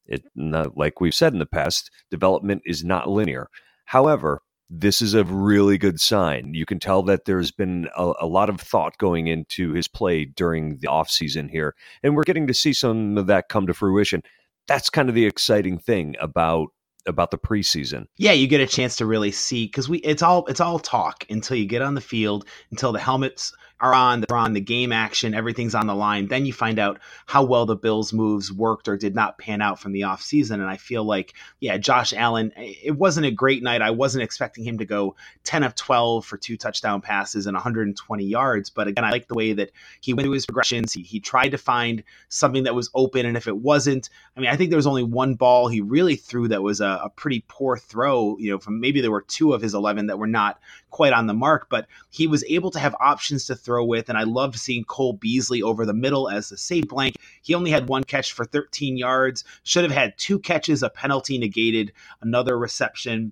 It, 0.05 0.23
like 0.35 0.99
we've 0.99 1.13
said 1.13 1.33
in 1.33 1.39
the 1.39 1.45
past, 1.45 1.89
development 2.11 2.61
is 2.65 2.83
not 2.83 3.09
linear. 3.09 3.49
However, 3.85 4.41
this 4.69 5.01
is 5.01 5.13
a 5.13 5.23
really 5.23 5.77
good 5.77 5.99
sign. 5.99 6.53
You 6.53 6.65
can 6.65 6.79
tell 6.79 7.03
that 7.03 7.25
there's 7.25 7.51
been 7.51 7.87
a, 7.95 8.13
a, 8.21 8.27
lot 8.27 8.49
of 8.49 8.59
thought 8.59 8.97
going 8.97 9.27
into 9.27 9.73
his 9.73 9.87
play 9.87 10.25
during 10.25 10.77
the 10.79 10.87
offseason 10.87 11.49
here, 11.49 11.75
and 12.01 12.15
we're 12.15 12.23
getting 12.23 12.47
to 12.47 12.53
see 12.53 12.73
some 12.73 13.17
of 13.17 13.27
that 13.27 13.49
come 13.49 13.67
to 13.67 13.73
fruition. 13.73 14.23
That's 14.67 14.89
kind 14.89 15.09
of 15.09 15.15
the 15.15 15.25
exciting 15.25 15.77
thing 15.77 16.15
about 16.19 16.69
about 17.05 17.31
the 17.31 17.37
preseason. 17.37 18.05
Yeah, 18.17 18.31
you 18.31 18.47
get 18.47 18.61
a 18.61 18.67
chance 18.67 18.95
to 18.95 19.05
really 19.05 19.31
see 19.31 19.65
because 19.65 19.89
we 19.89 19.99
it's 19.99 20.23
all 20.23 20.45
it's 20.47 20.61
all 20.61 20.79
talk 20.79 21.25
until 21.29 21.57
you 21.57 21.65
get 21.65 21.81
on 21.81 21.93
the 21.93 22.01
field, 22.01 22.47
until 22.71 22.91
the 22.91 22.99
helmets 22.99 23.53
are 23.83 23.93
on, 23.93 24.21
they're 24.21 24.37
on 24.37 24.53
the 24.53 24.61
game 24.61 24.93
action, 24.93 25.33
everything's 25.33 25.75
on 25.75 25.87
the 25.87 25.93
line. 25.93 26.27
Then 26.29 26.45
you 26.45 26.53
find 26.53 26.79
out 26.79 26.99
how 27.25 27.43
well 27.43 27.65
the 27.65 27.75
Bills' 27.75 28.13
moves 28.13 28.49
worked 28.49 28.87
or 28.87 28.95
did 28.95 29.13
not 29.13 29.37
pan 29.37 29.61
out 29.61 29.77
from 29.77 29.91
the 29.91 30.01
offseason. 30.01 30.53
And 30.53 30.63
I 30.69 30.77
feel 30.77 31.03
like, 31.03 31.33
yeah, 31.59 31.77
Josh 31.77 32.13
Allen, 32.13 32.53
eh, 32.55 32.75
it 32.81 32.97
wasn't 32.97 33.25
a 33.25 33.31
great 33.31 33.61
night. 33.61 33.81
I 33.81 33.91
wasn't 33.91 34.23
expecting 34.23 34.63
him 34.63 34.77
to 34.77 34.85
go 34.85 35.17
10 35.43 35.63
of 35.63 35.75
12 35.75 36.25
for 36.25 36.37
two 36.37 36.55
touchdown 36.55 37.01
passes 37.01 37.45
and 37.45 37.55
120 37.55 38.23
yards. 38.23 38.69
But 38.69 38.87
again, 38.87 39.03
I 39.03 39.11
like 39.11 39.27
the 39.27 39.35
way 39.35 39.51
that 39.51 39.71
he 39.99 40.13
went 40.13 40.27
through 40.27 40.35
his 40.35 40.45
progressions. 40.45 40.93
He, 40.93 41.01
he 41.01 41.19
tried 41.19 41.49
to 41.49 41.57
find 41.57 42.03
something 42.29 42.63
that 42.63 42.75
was 42.75 42.89
open. 42.95 43.25
And 43.25 43.35
if 43.35 43.47
it 43.47 43.57
wasn't, 43.57 44.09
I 44.37 44.39
mean, 44.39 44.49
I 44.49 44.55
think 44.55 44.69
there 44.69 44.77
was 44.77 44.87
only 44.87 45.03
one 45.03 45.35
ball 45.35 45.67
he 45.67 45.81
really 45.81 46.15
threw 46.15 46.47
that 46.47 46.63
was 46.63 46.79
a, 46.79 47.01
a 47.03 47.09
pretty 47.09 47.43
poor 47.49 47.75
throw, 47.75 48.37
you 48.37 48.51
know, 48.51 48.59
from 48.59 48.79
maybe 48.79 49.01
there 49.01 49.11
were 49.11 49.25
two 49.27 49.51
of 49.51 49.61
his 49.61 49.73
11 49.73 50.07
that 50.07 50.17
were 50.17 50.25
not 50.25 50.61
quite 50.89 51.11
on 51.11 51.27
the 51.27 51.33
mark, 51.33 51.67
but 51.69 51.87
he 52.11 52.27
was 52.27 52.45
able 52.45 52.71
to 52.71 52.79
have 52.79 52.95
options 53.01 53.45
to 53.45 53.55
throw 53.55 53.72
with. 53.81 54.09
And 54.09 54.17
I 54.17 54.23
loved 54.23 54.59
seeing 54.59 54.83
Cole 54.83 55.13
Beasley 55.13 55.61
over 55.61 55.85
the 55.85 55.93
middle 55.93 56.29
as 56.29 56.49
the 56.49 56.57
safe 56.57 56.87
blank. 56.87 57.15
He 57.41 57.53
only 57.53 57.71
had 57.71 57.87
one 57.87 58.03
catch 58.03 58.33
for 58.33 58.43
13 58.43 58.97
yards, 58.97 59.45
should 59.63 59.83
have 59.83 59.93
had 59.93 60.17
two 60.17 60.39
catches, 60.39 60.83
a 60.83 60.89
penalty 60.89 61.37
negated, 61.37 61.93
another 62.21 62.57
reception 62.57 63.31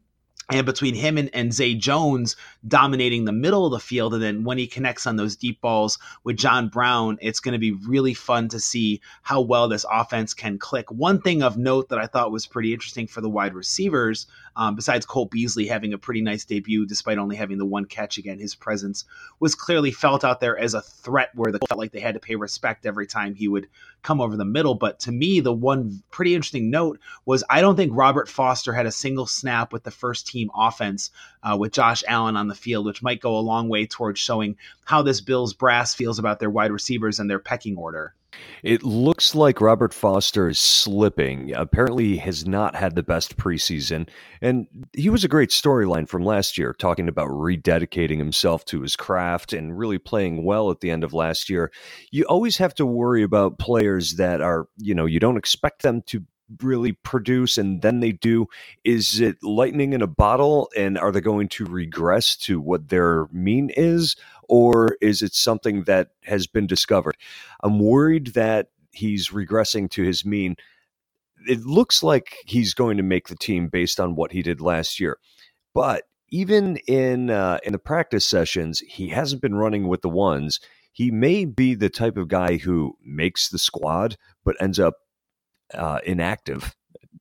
and 0.51 0.65
between 0.65 0.95
him 0.95 1.17
and, 1.17 1.29
and 1.33 1.53
Zay 1.53 1.75
Jones 1.75 2.36
dominating 2.67 3.25
the 3.25 3.31
middle 3.31 3.65
of 3.65 3.71
the 3.71 3.79
field, 3.79 4.13
and 4.13 4.21
then 4.21 4.43
when 4.43 4.57
he 4.57 4.67
connects 4.67 5.07
on 5.07 5.15
those 5.15 5.36
deep 5.36 5.62
balls 5.62 5.98
with 6.24 6.38
John 6.38 6.67
Brown, 6.67 7.17
it's 7.21 7.39
going 7.39 7.53
to 7.53 7.60
be 7.60 7.71
really 7.71 8.13
fun 8.13 8.50
to 8.50 8.60
see 8.60 9.01
how 9.21 9.41
well 9.41 9.67
this 9.67 9.86
offense 9.89 10.33
can 10.33 10.57
click. 10.57 10.91
One 10.91 11.21
thing 11.21 11.41
of 11.41 11.57
note 11.57 11.89
that 11.89 12.00
I 12.00 12.07
thought 12.07 12.31
was 12.31 12.48
pretty 12.48 12.74
interesting 12.74 13.07
for 13.07 13.21
the 13.21 13.29
wide 13.29 13.53
receivers, 13.53 14.27
um, 14.55 14.75
besides 14.75 15.05
Cole 15.05 15.25
Beasley 15.25 15.67
having 15.67 15.93
a 15.93 15.98
pretty 15.98 16.22
nice 16.22 16.46
debut 16.46 16.86
despite 16.86 17.17
only 17.17 17.36
having 17.36 17.58
the 17.58 17.65
one 17.65 17.86
catch 17.86 18.17
again, 18.17 18.39
his 18.39 18.55
presence 18.55 19.05
was 19.39 19.55
clearly 19.55 19.91
felt 19.91 20.24
out 20.24 20.39
there 20.39 20.58
as 20.58 20.74
a 20.74 20.81
threat 20.81 21.29
where 21.36 21.51
they 21.51 21.60
felt 21.70 21.79
like 21.79 21.91
they 21.91 22.00
had 22.00 22.15
to 22.15 22.20
pay 22.20 22.36
respect 22.36 22.86
every 22.86 23.08
time 23.08 23.34
he 23.34 23.48
would 23.48 23.67
come 24.03 24.20
over 24.20 24.36
the 24.36 24.46
middle. 24.46 24.75
But 24.75 25.00
to 25.01 25.12
me, 25.12 25.39
the 25.39 25.53
one 25.53 26.03
pretty 26.12 26.36
interesting 26.36 26.70
note 26.70 27.00
was 27.25 27.43
I 27.50 27.62
don't 27.62 27.75
think 27.75 27.91
Robert 27.96 28.27
Foster 28.27 28.74
had 28.74 28.86
a 28.86 28.91
single 28.91 29.25
snap 29.25 29.72
with 29.72 29.84
the 29.84 29.91
first 29.91 30.27
team 30.27 30.50
offense 30.55 31.12
uh, 31.43 31.57
with 31.57 31.74
Josh 31.74 32.03
Allen 32.07 32.38
on 32.38 32.48
the 32.48 32.55
field, 32.55 32.86
which 32.86 33.03
might 33.03 33.21
go 33.21 33.38
a 33.38 33.39
long 33.39 33.69
way 33.69 33.86
towards 33.86 34.19
showing 34.19 34.57
how 34.86 35.01
this 35.01 35.21
Bills 35.21 35.53
brass 35.53 35.93
feels 35.93 36.19
about 36.19 36.39
their 36.39 36.50
wide 36.50 36.71
receivers 36.71 37.19
and 37.19 37.29
their 37.29 37.39
pecking 37.39 37.77
order. 37.77 38.13
It 38.63 38.83
looks 38.83 39.36
like 39.36 39.60
Robert 39.60 39.93
Foster 39.93 40.48
is 40.48 40.60
slipping. 40.60 41.53
Apparently, 41.53 42.10
he 42.10 42.17
has 42.17 42.48
not 42.48 42.75
had 42.75 42.95
the 42.95 43.03
best 43.03 43.38
preseason. 43.38 44.07
And 44.41 44.67
he 44.93 45.10
was 45.10 45.24
a 45.24 45.29
great 45.29 45.50
storyline 45.50 46.07
from 46.07 46.24
last 46.24 46.57
year, 46.57 46.74
talking 46.74 47.07
about 47.07 47.29
rededicating 47.29 48.17
himself 48.17 48.63
to 48.65 48.81
his 48.81 48.95
craft 48.95 49.53
and 49.53 49.77
really 49.77 49.98
playing 49.98 50.43
well 50.43 50.71
at 50.71 50.79
the 50.79 50.91
end 50.91 51.03
of 51.03 51.13
last 51.13 51.50
year. 51.50 51.71
You 52.12 52.24
always 52.25 52.57
have 52.57 52.74
to 52.75 52.86
worry 52.86 53.24
about 53.24 53.60
players 53.60 54.15
that 54.15 54.41
are, 54.41 54.67
you 54.77 54.95
know, 54.95 55.05
you 55.05 55.19
don't 55.19 55.38
expect 55.38 55.81
them 55.81 56.01
to 56.07 56.24
really 56.62 56.93
produce 56.93 57.58
and 57.58 57.81
then 57.81 58.00
they 58.00 58.12
do 58.12 58.48
is 58.84 59.20
it 59.20 59.41
lightning 59.43 59.93
in 59.93 60.01
a 60.01 60.08
bottle 60.08 60.70
and 60.75 60.98
are 60.98 61.12
they 61.12 61.22
going 61.22 61.48
to 61.50 61.65
regress 61.65 62.36
to 62.36 62.60
what 62.60 62.89
their 62.89 63.27
mean 63.31 63.70
is? 63.75 64.15
Or 64.50 64.98
is 65.01 65.22
it 65.22 65.34
something 65.34 65.84
that 65.84 66.10
has 66.24 66.48
been 66.48 66.67
discovered? 66.67 67.17
I'm 67.63 67.79
worried 67.79 68.27
that 68.27 68.70
he's 68.91 69.29
regressing 69.29 69.89
to 69.91 70.03
his 70.03 70.25
mean. 70.25 70.55
It 71.48 71.62
looks 71.62 72.03
like 72.03 72.36
he's 72.46 72.74
going 72.74 72.98
to 72.98 73.03
make 73.03 73.27
the 73.27 73.36
team 73.36 73.67
based 73.67 74.00
on 74.00 74.15
what 74.15 74.31
he 74.31 74.41
did 74.41 74.62
last 74.62 75.00
year. 75.00 75.17
But 75.74 76.03
even 76.31 76.77
in 76.88 77.29
uh, 77.29 77.60
in 77.63 77.74
the 77.74 77.79
practice 77.79 78.25
sessions 78.25 78.79
he 78.79 79.10
hasn't 79.10 79.41
been 79.41 79.55
running 79.55 79.88
with 79.88 80.01
the 80.01 80.10
ones. 80.10 80.60
He 80.93 81.10
may 81.10 81.46
be 81.46 81.74
the 81.74 81.89
type 81.89 82.17
of 82.17 82.27
guy 82.27 82.58
who 82.58 82.98
makes 83.03 83.50
the 83.50 83.58
squad 83.58 84.17
but 84.43 84.62
ends 84.62 84.79
up 84.79 84.96
uh, 85.74 86.00
inactive 86.06 86.75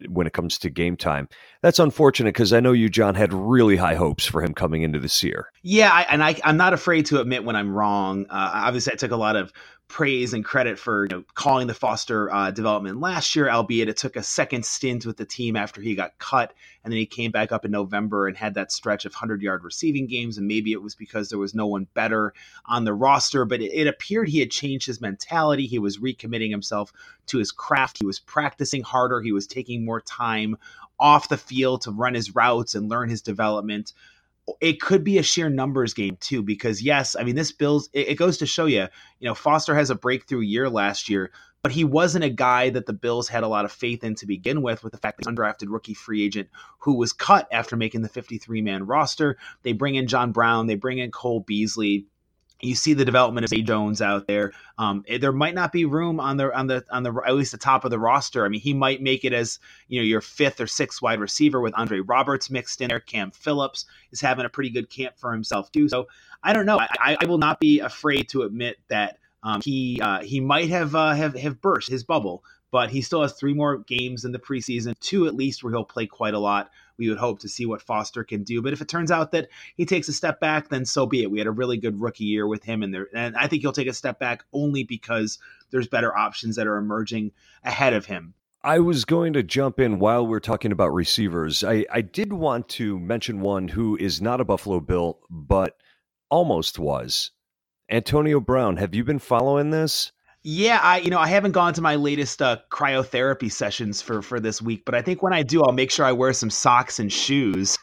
when 0.08 0.26
it 0.26 0.32
comes 0.32 0.58
to 0.58 0.70
game 0.70 0.96
time. 0.96 1.28
That's 1.62 1.78
unfortunate 1.78 2.34
because 2.34 2.52
I 2.52 2.60
know 2.60 2.72
you, 2.72 2.88
John, 2.88 3.14
had 3.14 3.32
really 3.32 3.76
high 3.76 3.94
hopes 3.94 4.24
for 4.24 4.42
him 4.42 4.54
coming 4.54 4.82
into 4.82 4.98
this 4.98 5.22
year. 5.22 5.52
Yeah, 5.62 5.90
I, 5.92 6.02
and 6.02 6.22
I, 6.22 6.36
am 6.44 6.56
not 6.56 6.72
afraid 6.72 7.06
to 7.06 7.20
admit 7.20 7.44
when 7.44 7.56
I'm 7.56 7.74
wrong. 7.74 8.26
Uh, 8.30 8.50
obviously, 8.54 8.92
I 8.92 8.96
took 8.96 9.10
a 9.10 9.16
lot 9.16 9.36
of 9.36 9.52
praise 9.90 10.32
and 10.32 10.44
credit 10.44 10.78
for 10.78 11.04
you 11.04 11.08
know, 11.08 11.24
calling 11.34 11.66
the 11.66 11.74
Foster 11.74 12.32
uh, 12.32 12.52
development 12.52 13.00
last 13.00 13.34
year, 13.34 13.50
albeit 13.50 13.88
it 13.88 13.96
took 13.96 14.14
a 14.14 14.22
second 14.22 14.64
stint 14.64 15.04
with 15.04 15.16
the 15.16 15.24
team 15.24 15.56
after 15.56 15.80
he 15.80 15.96
got 15.96 16.16
cut. 16.18 16.54
And 16.84 16.92
then 16.92 16.98
he 16.98 17.06
came 17.06 17.32
back 17.32 17.50
up 17.50 17.64
in 17.64 17.72
November 17.72 18.28
and 18.28 18.36
had 18.36 18.54
that 18.54 18.70
stretch 18.70 19.04
of 19.04 19.12
100 19.12 19.42
yard 19.42 19.64
receiving 19.64 20.06
games. 20.06 20.38
And 20.38 20.46
maybe 20.46 20.70
it 20.72 20.80
was 20.80 20.94
because 20.94 21.28
there 21.28 21.40
was 21.40 21.56
no 21.56 21.66
one 21.66 21.88
better 21.92 22.32
on 22.66 22.84
the 22.84 22.94
roster, 22.94 23.44
but 23.44 23.60
it, 23.60 23.72
it 23.72 23.88
appeared 23.88 24.28
he 24.28 24.38
had 24.38 24.52
changed 24.52 24.86
his 24.86 25.00
mentality. 25.00 25.66
He 25.66 25.80
was 25.80 25.98
recommitting 25.98 26.50
himself 26.50 26.92
to 27.26 27.38
his 27.38 27.50
craft. 27.50 27.98
He 27.98 28.06
was 28.06 28.20
practicing 28.20 28.82
harder. 28.82 29.20
He 29.20 29.32
was 29.32 29.48
taking 29.48 29.84
more 29.84 30.00
time 30.00 30.56
off 31.00 31.28
the 31.28 31.36
field 31.36 31.82
to 31.82 31.90
run 31.90 32.14
his 32.14 32.34
routes 32.34 32.76
and 32.76 32.88
learn 32.88 33.08
his 33.08 33.22
development 33.22 33.92
it 34.60 34.80
could 34.80 35.04
be 35.04 35.18
a 35.18 35.22
sheer 35.22 35.48
numbers 35.48 35.94
game 35.94 36.16
too, 36.20 36.42
because 36.42 36.82
yes, 36.82 37.16
I 37.18 37.24
mean 37.24 37.36
this 37.36 37.52
Bills 37.52 37.88
it, 37.92 38.08
it, 38.08 38.14
goes 38.14 38.38
to 38.38 38.46
show 38.46 38.66
you, 38.66 38.86
you 39.18 39.28
know, 39.28 39.34
Foster 39.34 39.74
has 39.74 39.90
a 39.90 39.94
breakthrough 39.94 40.40
year 40.40 40.68
last 40.68 41.08
year, 41.08 41.30
but 41.62 41.72
he 41.72 41.84
wasn't 41.84 42.24
a 42.24 42.30
guy 42.30 42.70
that 42.70 42.86
the 42.86 42.92
Bills 42.92 43.28
had 43.28 43.42
a 43.42 43.48
lot 43.48 43.64
of 43.64 43.72
faith 43.72 44.02
in 44.04 44.14
to 44.16 44.26
begin 44.26 44.62
with, 44.62 44.82
with 44.82 44.92
the 44.92 44.98
fact 44.98 45.18
that 45.18 45.26
he's 45.26 45.34
undrafted 45.34 45.66
rookie 45.68 45.94
free 45.94 46.24
agent 46.24 46.48
who 46.78 46.94
was 46.94 47.12
cut 47.12 47.48
after 47.52 47.76
making 47.76 48.02
the 48.02 48.08
53 48.08 48.62
man 48.62 48.86
roster. 48.86 49.36
They 49.62 49.72
bring 49.72 49.94
in 49.94 50.06
John 50.06 50.32
Brown, 50.32 50.66
they 50.66 50.76
bring 50.76 50.98
in 50.98 51.10
Cole 51.10 51.40
Beasley 51.40 52.06
you 52.62 52.74
see 52.74 52.94
the 52.94 53.04
development 53.04 53.44
of 53.44 53.50
Zay 53.50 53.62
Jones 53.62 54.02
out 54.02 54.26
there. 54.26 54.52
Um, 54.78 55.04
eh, 55.08 55.18
there 55.18 55.32
might 55.32 55.54
not 55.54 55.72
be 55.72 55.84
room 55.84 56.20
on 56.20 56.36
the 56.36 56.56
on 56.56 56.66
the 56.66 56.84
on 56.90 57.02
the 57.02 57.12
at 57.26 57.34
least 57.34 57.52
the 57.52 57.58
top 57.58 57.84
of 57.84 57.90
the 57.90 57.98
roster. 57.98 58.44
I 58.44 58.48
mean, 58.48 58.60
he 58.60 58.74
might 58.74 59.02
make 59.02 59.24
it 59.24 59.32
as 59.32 59.58
you 59.88 60.00
know 60.00 60.04
your 60.04 60.20
fifth 60.20 60.60
or 60.60 60.66
sixth 60.66 61.02
wide 61.02 61.20
receiver 61.20 61.60
with 61.60 61.74
Andre 61.76 62.00
Roberts 62.00 62.50
mixed 62.50 62.80
in 62.80 62.88
there. 62.88 63.00
Cam 63.00 63.30
Phillips 63.30 63.86
is 64.12 64.20
having 64.20 64.44
a 64.44 64.50
pretty 64.50 64.70
good 64.70 64.90
camp 64.90 65.18
for 65.18 65.32
himself 65.32 65.70
too. 65.72 65.88
So 65.88 66.08
I 66.42 66.52
don't 66.52 66.66
know. 66.66 66.78
I, 66.80 67.16
I 67.20 67.26
will 67.26 67.38
not 67.38 67.60
be 67.60 67.80
afraid 67.80 68.28
to 68.30 68.42
admit 68.42 68.78
that 68.88 69.18
um, 69.42 69.60
he 69.62 70.00
uh, 70.02 70.22
he 70.22 70.40
might 70.40 70.68
have 70.70 70.94
uh, 70.94 71.12
have 71.14 71.34
have 71.34 71.60
burst 71.60 71.88
his 71.88 72.04
bubble, 72.04 72.44
but 72.70 72.90
he 72.90 73.02
still 73.02 73.22
has 73.22 73.32
three 73.32 73.54
more 73.54 73.78
games 73.78 74.24
in 74.24 74.32
the 74.32 74.38
preseason, 74.38 74.98
two 75.00 75.26
at 75.26 75.34
least 75.34 75.62
where 75.62 75.72
he'll 75.72 75.84
play 75.84 76.06
quite 76.06 76.34
a 76.34 76.38
lot 76.38 76.70
we 77.00 77.08
would 77.08 77.18
hope 77.18 77.40
to 77.40 77.48
see 77.48 77.66
what 77.66 77.82
Foster 77.82 78.22
can 78.22 78.44
do. 78.44 78.60
But 78.62 78.74
if 78.74 78.80
it 78.80 78.88
turns 78.88 79.10
out 79.10 79.32
that 79.32 79.48
he 79.76 79.86
takes 79.86 80.08
a 80.08 80.12
step 80.12 80.38
back, 80.38 80.68
then 80.68 80.84
so 80.84 81.06
be 81.06 81.22
it. 81.22 81.30
We 81.30 81.38
had 81.38 81.46
a 81.46 81.50
really 81.50 81.78
good 81.78 82.00
rookie 82.00 82.24
year 82.24 82.46
with 82.46 82.62
him, 82.62 82.82
and 82.82 82.94
there, 82.94 83.08
and 83.14 83.34
I 83.36 83.48
think 83.48 83.62
he'll 83.62 83.72
take 83.72 83.88
a 83.88 83.94
step 83.94 84.20
back 84.20 84.44
only 84.52 84.84
because 84.84 85.38
there's 85.70 85.88
better 85.88 86.16
options 86.16 86.56
that 86.56 86.66
are 86.66 86.76
emerging 86.76 87.32
ahead 87.64 87.94
of 87.94 88.06
him. 88.06 88.34
I 88.62 88.78
was 88.80 89.06
going 89.06 89.32
to 89.32 89.42
jump 89.42 89.80
in 89.80 89.98
while 89.98 90.26
we're 90.26 90.38
talking 90.38 90.70
about 90.70 90.92
receivers. 90.92 91.64
I, 91.64 91.86
I 91.90 92.02
did 92.02 92.34
want 92.34 92.68
to 92.70 93.00
mention 93.00 93.40
one 93.40 93.68
who 93.68 93.96
is 93.96 94.20
not 94.20 94.40
a 94.40 94.44
Buffalo 94.44 94.80
Bill, 94.80 95.18
but 95.30 95.78
almost 96.30 96.78
was. 96.78 97.30
Antonio 97.88 98.38
Brown. 98.38 98.76
Have 98.76 98.94
you 98.94 99.02
been 99.02 99.18
following 99.18 99.70
this? 99.70 100.12
Yeah, 100.42 100.80
I 100.82 100.98
you 100.98 101.10
know 101.10 101.18
I 101.18 101.26
haven't 101.26 101.52
gone 101.52 101.74
to 101.74 101.82
my 101.82 101.96
latest 101.96 102.40
uh, 102.40 102.58
cryotherapy 102.70 103.52
sessions 103.52 104.00
for 104.00 104.22
for 104.22 104.40
this 104.40 104.62
week, 104.62 104.84
but 104.86 104.94
I 104.94 105.02
think 105.02 105.22
when 105.22 105.34
I 105.34 105.42
do, 105.42 105.62
I'll 105.62 105.72
make 105.72 105.90
sure 105.90 106.06
I 106.06 106.12
wear 106.12 106.32
some 106.32 106.48
socks 106.48 106.98
and 106.98 107.12
shoes. 107.12 107.76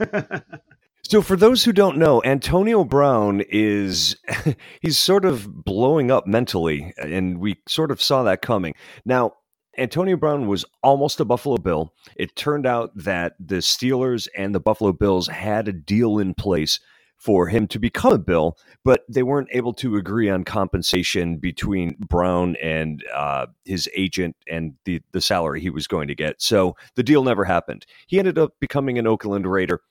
so 1.04 1.22
for 1.22 1.36
those 1.36 1.64
who 1.64 1.72
don't 1.72 1.98
know, 1.98 2.24
Antonio 2.24 2.84
Brown 2.84 3.44
is 3.50 4.16
he's 4.82 4.98
sort 4.98 5.24
of 5.24 5.64
blowing 5.66 6.10
up 6.10 6.26
mentally, 6.26 6.94
and 6.98 7.40
we 7.40 7.58
sort 7.68 7.92
of 7.92 8.02
saw 8.02 8.24
that 8.24 8.42
coming. 8.42 8.74
Now, 9.06 9.34
Antonio 9.78 10.18
Brown 10.18 10.48
was 10.48 10.66
almost 10.82 11.20
a 11.20 11.26
Buffalo 11.26 11.58
Bill. 11.58 11.94
It 12.16 12.36
turned 12.36 12.66
out 12.66 12.90
that 12.96 13.34
the 13.40 13.58
Steelers 13.58 14.28
and 14.36 14.56
the 14.56 14.60
Buffalo 14.60 14.94
Bills 14.94 15.28
had 15.28 15.68
a 15.68 15.74
deal 15.74 16.18
in 16.18 16.34
place 16.34 16.80
for 17.18 17.48
him 17.48 17.68
to 17.68 17.80
become 17.80 18.14
a 18.14 18.18
bill, 18.18 18.58
but 18.86 19.02
they 19.10 19.24
weren't 19.24 19.50
able 19.52 19.74
to 19.74 19.98
agree 19.98 20.30
on 20.30 20.44
compensation 20.44 21.38
between 21.38 21.96
Brown 22.00 22.56
and 22.62 23.04
uh, 23.14 23.48
his 23.66 23.90
agent 23.96 24.36
and 24.48 24.76
the, 24.86 25.02
the 25.12 25.22
salary 25.22 25.60
he 25.60 25.70
was 25.70 25.88
going 25.88 26.08
to 26.08 26.16
get. 26.16 26.42
So 26.42 26.76
the 26.96 27.04
deal 27.04 27.24
never 27.24 27.44
happened. 27.44 27.86
He 28.08 28.20
ended 28.20 28.38
up 28.38 28.54
becoming 28.60 28.98
an 29.00 29.08
Oakland 29.08 29.48
Raider. 29.48 29.82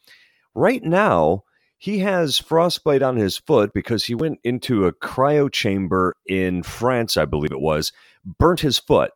Right 0.55 0.83
now, 0.83 1.43
he 1.79 1.99
has 1.99 2.39
frostbite 2.39 3.03
on 3.03 3.17
his 3.17 3.37
foot 3.37 3.73
because 3.75 4.05
he 4.05 4.15
went 4.15 4.39
into 4.45 4.87
a 4.87 4.93
cryo 4.93 5.53
chamber 5.53 6.15
in 6.27 6.63
France, 6.63 7.17
I 7.17 7.27
believe 7.27 7.53
it 7.53 7.61
was, 7.61 7.93
burnt 8.39 8.61
his 8.61 8.79
foot. 8.79 9.11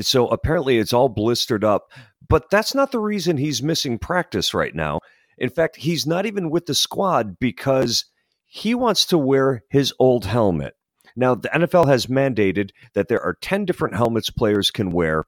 So 0.00 0.26
apparently 0.28 0.78
it's 0.78 0.92
all 0.92 1.08
blistered 1.08 1.64
up, 1.64 1.90
but 2.28 2.50
that's 2.50 2.74
not 2.74 2.92
the 2.92 2.98
reason 2.98 3.36
he's 3.36 3.62
missing 3.62 3.98
practice 3.98 4.54
right 4.54 4.74
now. 4.74 5.00
In 5.38 5.50
fact, 5.50 5.76
he's 5.76 6.06
not 6.06 6.26
even 6.26 6.50
with 6.50 6.66
the 6.66 6.74
squad 6.74 7.38
because 7.38 8.04
he 8.44 8.74
wants 8.74 9.04
to 9.06 9.18
wear 9.18 9.62
his 9.70 9.92
old 9.98 10.24
helmet. 10.24 10.74
Now, 11.14 11.34
the 11.34 11.48
NFL 11.48 11.88
has 11.88 12.06
mandated 12.06 12.70
that 12.94 13.08
there 13.08 13.22
are 13.22 13.36
10 13.40 13.64
different 13.64 13.96
helmets 13.96 14.30
players 14.30 14.70
can 14.70 14.90
wear, 14.90 15.24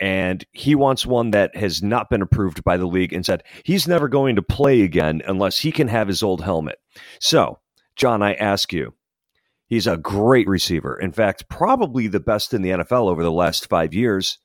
and 0.00 0.44
he 0.52 0.74
wants 0.74 1.06
one 1.06 1.30
that 1.30 1.56
has 1.56 1.82
not 1.82 2.10
been 2.10 2.22
approved 2.22 2.64
by 2.64 2.76
the 2.76 2.86
league 2.86 3.12
and 3.12 3.24
said 3.24 3.44
he's 3.64 3.86
never 3.86 4.08
going 4.08 4.36
to 4.36 4.42
play 4.42 4.82
again 4.82 5.22
unless 5.26 5.58
he 5.58 5.70
can 5.70 5.88
have 5.88 6.08
his 6.08 6.22
old 6.22 6.42
helmet. 6.42 6.78
So, 7.20 7.60
John, 7.96 8.22
I 8.22 8.34
ask 8.34 8.72
you, 8.72 8.94
he's 9.66 9.86
a 9.86 9.96
great 9.96 10.48
receiver. 10.48 10.98
In 10.98 11.12
fact, 11.12 11.48
probably 11.48 12.08
the 12.08 12.20
best 12.20 12.52
in 12.52 12.62
the 12.62 12.70
NFL 12.70 13.08
over 13.08 13.22
the 13.22 13.32
last 13.32 13.68
five 13.68 13.94
years. 13.94 14.38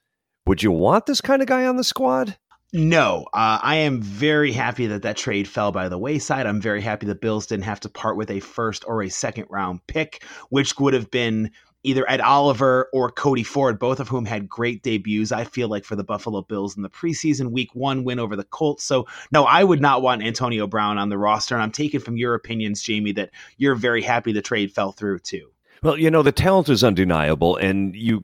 Would 0.45 0.61
you 0.63 0.71
want 0.71 1.07
this 1.07 1.21
kind 1.21 1.41
of 1.41 1.47
guy 1.47 1.65
on 1.65 1.77
the 1.77 1.83
squad? 1.83 2.37
No, 2.71 3.25
uh, 3.33 3.57
I 3.61 3.77
am 3.77 3.99
very 3.99 4.51
happy 4.51 4.85
that 4.87 5.01
that 5.01 5.17
trade 5.17 5.47
fell 5.47 5.71
by 5.71 5.89
the 5.89 5.97
wayside. 5.97 6.45
I'm 6.45 6.61
very 6.61 6.81
happy 6.81 7.07
the 7.07 7.15
Bills 7.15 7.47
didn't 7.47 7.63
have 7.63 7.79
to 7.79 7.89
part 7.89 8.15
with 8.15 8.29
a 8.29 8.39
first 8.41 8.83
or 8.87 9.01
a 9.01 9.09
second 9.09 9.47
round 9.49 9.85
pick, 9.87 10.23
which 10.49 10.77
would 10.77 10.93
have 10.93 11.09
been 11.09 11.49
either 11.83 12.07
Ed 12.09 12.21
Oliver 12.21 12.89
or 12.93 13.09
Cody 13.09 13.41
Ford, 13.41 13.79
both 13.79 13.99
of 13.99 14.07
whom 14.07 14.25
had 14.25 14.47
great 14.47 14.83
debuts. 14.83 15.31
I 15.31 15.45
feel 15.45 15.67
like 15.67 15.83
for 15.83 15.95
the 15.95 16.03
Buffalo 16.03 16.43
Bills 16.43 16.77
in 16.77 16.83
the 16.83 16.89
preseason 16.89 17.51
week 17.51 17.73
one 17.73 18.03
win 18.03 18.19
over 18.19 18.35
the 18.35 18.43
Colts. 18.43 18.83
So 18.83 19.07
no, 19.31 19.45
I 19.45 19.63
would 19.63 19.81
not 19.81 20.03
want 20.03 20.21
Antonio 20.21 20.67
Brown 20.67 20.99
on 20.99 21.09
the 21.09 21.17
roster. 21.17 21.55
And 21.55 21.63
I'm 21.63 21.71
taking 21.71 22.01
from 22.01 22.17
your 22.17 22.35
opinions, 22.35 22.83
Jamie, 22.83 23.13
that 23.13 23.31
you're 23.57 23.75
very 23.75 24.03
happy 24.03 24.31
the 24.31 24.41
trade 24.41 24.71
fell 24.71 24.91
through 24.91 25.19
too. 25.19 25.49
Well, 25.81 25.97
you 25.97 26.11
know, 26.11 26.21
the 26.21 26.33
talent 26.33 26.67
is 26.67 26.83
undeniable, 26.83 27.55
and 27.55 27.95
you 27.95 28.23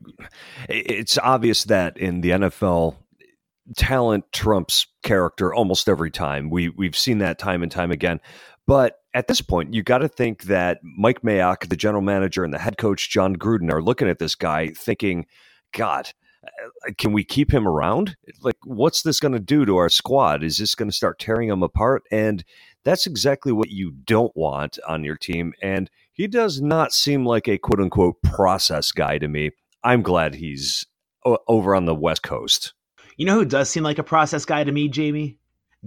it's 0.68 1.16
obvious 1.16 1.64
that 1.64 1.96
in 1.96 2.20
the 2.20 2.30
NFL 2.30 2.96
talent 3.76 4.24
trumps 4.32 4.86
character 5.02 5.54
almost 5.54 5.88
every 5.88 6.10
time. 6.10 6.50
We 6.50 6.68
we've 6.68 6.96
seen 6.96 7.18
that 7.18 7.38
time 7.38 7.62
and 7.62 7.72
time 7.72 7.90
again. 7.90 8.20
But 8.66 8.98
at 9.14 9.28
this 9.28 9.40
point, 9.40 9.74
you 9.74 9.82
got 9.82 9.98
to 9.98 10.08
think 10.08 10.44
that 10.44 10.80
Mike 10.82 11.22
Mayock, 11.22 11.68
the 11.68 11.76
general 11.76 12.02
manager, 12.02 12.44
and 12.44 12.52
the 12.52 12.58
head 12.58 12.78
coach 12.78 13.10
Jon 13.10 13.36
Gruden 13.36 13.72
are 13.72 13.82
looking 13.82 14.08
at 14.08 14.18
this 14.18 14.34
guy, 14.34 14.70
thinking, 14.70 15.26
"God, 15.72 16.10
uh, 16.44 16.90
can 16.98 17.12
we 17.12 17.24
keep 17.24 17.52
him 17.52 17.66
around? 17.66 18.16
Like, 18.40 18.56
what's 18.64 19.02
this 19.02 19.20
going 19.20 19.32
to 19.32 19.40
do 19.40 19.64
to 19.64 19.76
our 19.76 19.88
squad? 19.88 20.42
Is 20.42 20.58
this 20.58 20.74
going 20.74 20.90
to 20.90 20.96
start 20.96 21.18
tearing 21.18 21.48
them 21.48 21.62
apart?" 21.62 22.02
And 22.10 22.44
that's 22.84 23.06
exactly 23.06 23.52
what 23.52 23.70
you 23.70 23.92
don't 23.92 24.36
want 24.36 24.78
on 24.86 25.04
your 25.04 25.16
team. 25.16 25.52
And 25.62 25.90
he 26.12 26.26
does 26.26 26.60
not 26.60 26.92
seem 26.92 27.24
like 27.24 27.48
a 27.48 27.58
quote 27.58 27.80
unquote 27.80 28.22
process 28.22 28.92
guy 28.92 29.18
to 29.18 29.28
me. 29.28 29.50
I'm 29.84 30.02
glad 30.02 30.34
he's 30.34 30.86
over 31.24 31.74
on 31.74 31.84
the 31.84 31.94
West 31.94 32.22
Coast. 32.22 32.74
You 33.16 33.24
know 33.24 33.36
who 33.36 33.44
does 33.46 33.70
seem 33.70 33.82
like 33.82 33.98
a 33.98 34.04
process 34.04 34.44
guy 34.44 34.62
to 34.62 34.70
me, 34.70 34.88
Jamie? 34.88 35.38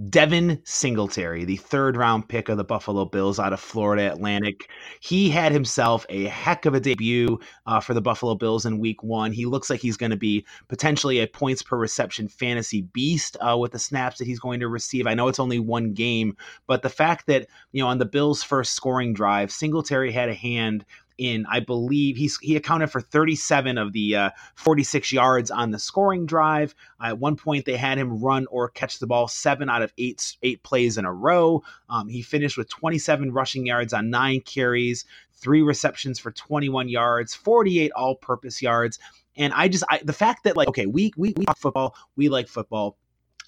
Devin 0.08 0.62
Singletary, 0.64 1.44
the 1.44 1.56
third 1.56 1.96
round 1.96 2.28
pick 2.28 2.48
of 2.48 2.56
the 2.56 2.64
Buffalo 2.64 3.04
Bills 3.04 3.38
out 3.38 3.52
of 3.52 3.60
Florida 3.60 4.10
Atlantic. 4.10 4.70
He 5.00 5.28
had 5.28 5.52
himself 5.52 6.06
a 6.08 6.24
heck 6.24 6.64
of 6.64 6.74
a 6.74 6.80
debut 6.80 7.38
uh, 7.66 7.80
for 7.80 7.92
the 7.92 8.00
Buffalo 8.00 8.34
Bills 8.34 8.64
in 8.64 8.78
week 8.78 9.02
one. 9.02 9.30
He 9.30 9.44
looks 9.44 9.68
like 9.68 9.80
he's 9.80 9.98
going 9.98 10.10
to 10.10 10.16
be 10.16 10.46
potentially 10.68 11.20
a 11.20 11.26
points 11.26 11.62
per 11.62 11.76
reception 11.76 12.28
fantasy 12.28 12.82
beast 12.82 13.36
uh, 13.40 13.58
with 13.58 13.72
the 13.72 13.78
snaps 13.78 14.18
that 14.18 14.26
he's 14.26 14.40
going 14.40 14.60
to 14.60 14.68
receive. 14.68 15.06
I 15.06 15.14
know 15.14 15.28
it's 15.28 15.40
only 15.40 15.58
one 15.58 15.92
game, 15.92 16.36
but 16.66 16.82
the 16.82 16.88
fact 16.88 17.26
that, 17.26 17.48
you 17.72 17.82
know, 17.82 17.88
on 17.88 17.98
the 17.98 18.06
Bills' 18.06 18.42
first 18.42 18.72
scoring 18.72 19.12
drive, 19.12 19.52
Singletary 19.52 20.12
had 20.12 20.30
a 20.30 20.34
hand 20.34 20.84
in, 21.20 21.44
I 21.46 21.60
believe 21.60 22.16
he's 22.16 22.38
he 22.38 22.56
accounted 22.56 22.90
for 22.90 23.00
37 23.00 23.78
of 23.78 23.92
the 23.92 24.16
uh, 24.16 24.30
46 24.56 25.12
yards 25.12 25.50
on 25.50 25.70
the 25.70 25.78
scoring 25.78 26.26
drive. 26.26 26.74
Uh, 27.00 27.08
at 27.08 27.18
one 27.18 27.36
point, 27.36 27.66
they 27.66 27.76
had 27.76 27.98
him 27.98 28.20
run 28.20 28.46
or 28.50 28.70
catch 28.70 28.98
the 28.98 29.06
ball 29.06 29.28
seven 29.28 29.68
out 29.68 29.82
of 29.82 29.92
eight 29.98 30.36
eight 30.42 30.62
plays 30.62 30.96
in 30.96 31.04
a 31.04 31.12
row. 31.12 31.62
Um, 31.90 32.08
he 32.08 32.22
finished 32.22 32.56
with 32.56 32.68
27 32.70 33.32
rushing 33.32 33.66
yards 33.66 33.92
on 33.92 34.10
nine 34.10 34.40
carries, 34.40 35.04
three 35.34 35.62
receptions 35.62 36.18
for 36.18 36.30
21 36.32 36.88
yards, 36.88 37.34
48 37.34 37.92
all-purpose 37.92 38.62
yards. 38.62 38.98
And 39.36 39.52
I 39.52 39.68
just 39.68 39.84
I, 39.88 40.00
the 40.02 40.12
fact 40.12 40.44
that 40.44 40.56
like 40.56 40.68
okay, 40.68 40.86
we 40.86 41.12
we 41.16 41.34
we 41.36 41.44
talk 41.44 41.58
football, 41.58 41.94
we 42.16 42.28
like 42.30 42.48
football. 42.48 42.96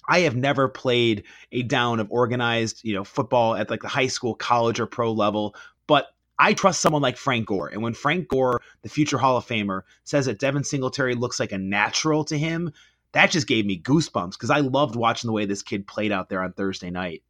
I 0.07 0.19
have 0.21 0.35
never 0.35 0.67
played 0.67 1.23
a 1.51 1.63
down 1.63 1.99
of 1.99 2.11
organized, 2.11 2.81
you 2.83 2.93
know, 2.93 3.03
football 3.03 3.55
at 3.55 3.69
like 3.69 3.81
the 3.81 3.87
high 3.87 4.07
school, 4.07 4.35
college, 4.35 4.79
or 4.79 4.85
pro 4.85 5.11
level. 5.11 5.55
But 5.87 6.07
I 6.43 6.53
trust 6.53 6.81
someone 6.81 7.01
like 7.01 7.15
Frank 7.15 7.47
Gore. 7.47 7.69
And 7.69 7.81
when 7.81 7.93
Frank 7.93 8.27
Gore, 8.27 8.61
the 8.81 8.89
future 8.89 9.17
Hall 9.17 9.37
of 9.37 9.47
Famer, 9.47 9.83
says 10.03 10.25
that 10.25 10.39
Devin 10.39 10.65
Singletary 10.65 11.15
looks 11.15 11.39
like 11.39 11.53
a 11.53 11.57
natural 11.57 12.25
to 12.25 12.37
him, 12.37 12.73
that 13.13 13.31
just 13.31 13.47
gave 13.47 13.65
me 13.65 13.81
goosebumps 13.81 14.31
because 14.31 14.49
I 14.49 14.59
loved 14.59 14.97
watching 14.97 15.29
the 15.29 15.33
way 15.33 15.45
this 15.45 15.61
kid 15.61 15.87
played 15.87 16.11
out 16.11 16.27
there 16.27 16.43
on 16.43 16.51
Thursday 16.51 16.89
night. 16.89 17.23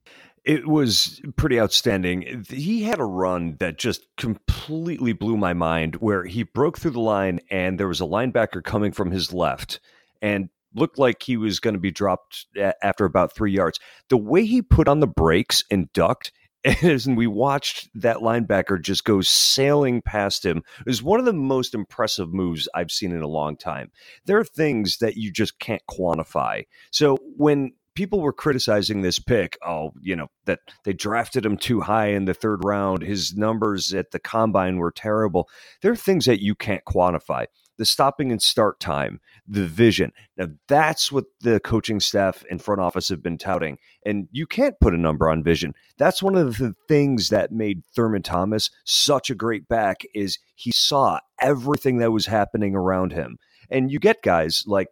It 0.44 0.68
was 0.68 1.22
pretty 1.36 1.60
outstanding. 1.60 2.44
He 2.50 2.82
had 2.82 3.00
a 3.00 3.06
run 3.06 3.58
that 3.60 3.78
just 3.78 4.08
completely 4.18 5.14
blew 5.14 5.38
my 5.38 5.54
mind 5.54 5.98
where 5.98 6.26
he 6.26 6.42
broke 6.42 6.80
through 6.80 6.92
the 6.92 7.00
line 7.00 7.40
and 7.52 7.80
there 7.80 7.88
was 7.88 8.02
a 8.02 8.06
linebacker 8.06 8.64
coming 8.64 8.92
from 8.92 9.12
his 9.12 9.32
left 9.32 9.80
and 10.24 10.50
looked 10.74 10.98
like 10.98 11.22
he 11.22 11.38
was 11.38 11.60
going 11.60 11.76
to 11.76 11.80
be 11.80 11.92
dropped 11.92 12.48
after 12.82 13.06
about 13.06 13.36
three 13.36 13.52
yards. 13.52 13.80
The 14.10 14.18
way 14.18 14.44
he 14.44 14.64
put 14.64 14.88
on 14.88 15.02
the 15.02 15.08
brakes 15.08 15.64
and 15.70 15.94
ducked 15.94 16.32
and 16.82 17.18
we 17.18 17.28
watched 17.28 17.90
that 17.96 18.18
linebacker 18.18 18.82
just 18.82 19.04
go 19.04 19.22
sailing 19.22 20.02
past 20.02 20.46
him. 20.46 20.64
It 20.80 20.88
was 20.88 21.04
one 21.04 21.20
of 21.20 21.26
the 21.26 21.34
most 21.34 21.74
impressive 21.74 22.34
moves 22.34 22.70
I've 22.74 22.92
seen 22.92 23.12
in 23.12 23.22
a 23.22 23.28
long 23.28 23.58
time. 23.58 23.92
There 24.26 24.38
are 24.38 24.46
things 24.46 24.98
that 24.98 25.18
you 25.18 25.32
just 25.32 25.60
can't 25.60 25.82
quantify. 25.90 26.66
So 26.92 27.18
when 27.36 27.74
people 27.96 28.22
were 28.22 28.34
criticizing 28.34 29.02
this 29.02 29.20
pick, 29.20 29.58
oh, 29.66 29.92
you 30.02 30.16
know, 30.16 30.28
that 30.46 30.60
they 30.84 30.94
drafted 30.94 31.46
him 31.46 31.58
too 31.58 31.82
high 31.82 32.08
in 32.08 32.26
the 32.26 32.34
third 32.34 32.64
round, 32.64 33.02
his 33.02 33.36
numbers 33.36 33.94
at 33.94 34.12
the 34.12 34.20
combine 34.20 34.78
were 34.78 34.92
terrible. 34.92 35.50
There 35.82 35.92
are 35.92 35.98
things 35.98 36.26
that 36.26 36.42
you 36.42 36.56
can't 36.56 36.84
quantify. 36.86 37.48
The 37.78 37.86
stopping 37.86 38.32
and 38.32 38.42
start 38.42 38.80
time, 38.80 39.20
the 39.48 39.66
vision. 39.66 40.12
Now, 40.38 40.48
that's 40.68 41.12
what 41.12 41.26
the 41.42 41.60
coaching 41.60 42.00
staff 42.00 42.44
and 42.50 42.62
front 42.62 42.82
office 42.82 43.10
have 43.10 43.24
been 43.24 43.38
touting. 43.38 43.78
And 44.06 44.28
you 44.32 44.46
can't 44.46 44.80
put 44.80 44.94
a 44.94 44.98
number 44.98 45.30
on 45.30 45.44
vision. 45.44 45.74
That's 45.98 46.22
one 46.22 46.36
of 46.36 46.58
the 46.58 46.74
things 46.88 47.30
that 47.30 47.52
made 47.52 47.84
Thurman 47.96 48.22
Thomas 48.22 48.70
such 48.86 49.30
a 49.30 49.36
great 49.36 49.68
back 49.68 50.04
is 50.14 50.40
he 50.56 50.72
saw 50.72 51.20
everything 51.40 51.98
that 51.98 52.12
was 52.12 52.26
happening 52.26 52.76
around 52.76 53.14
him. 53.14 53.38
And 53.70 53.92
you 53.92 54.00
get 54.00 54.22
guys 54.22 54.64
like 54.68 54.88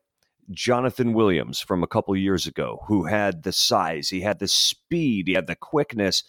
Jonathan 0.50 1.14
Williams 1.14 1.60
from 1.60 1.84
a 1.84 1.88
couple 1.88 2.16
years 2.16 2.48
ago 2.48 2.84
who 2.88 3.06
had 3.06 3.44
the 3.44 3.54
size, 3.54 4.10
he 4.10 4.22
had 4.22 4.40
the 4.40 4.48
speed, 4.48 5.28
he 5.28 5.34
had 5.34 5.48
the 5.48 5.56
quickness, 5.56 6.24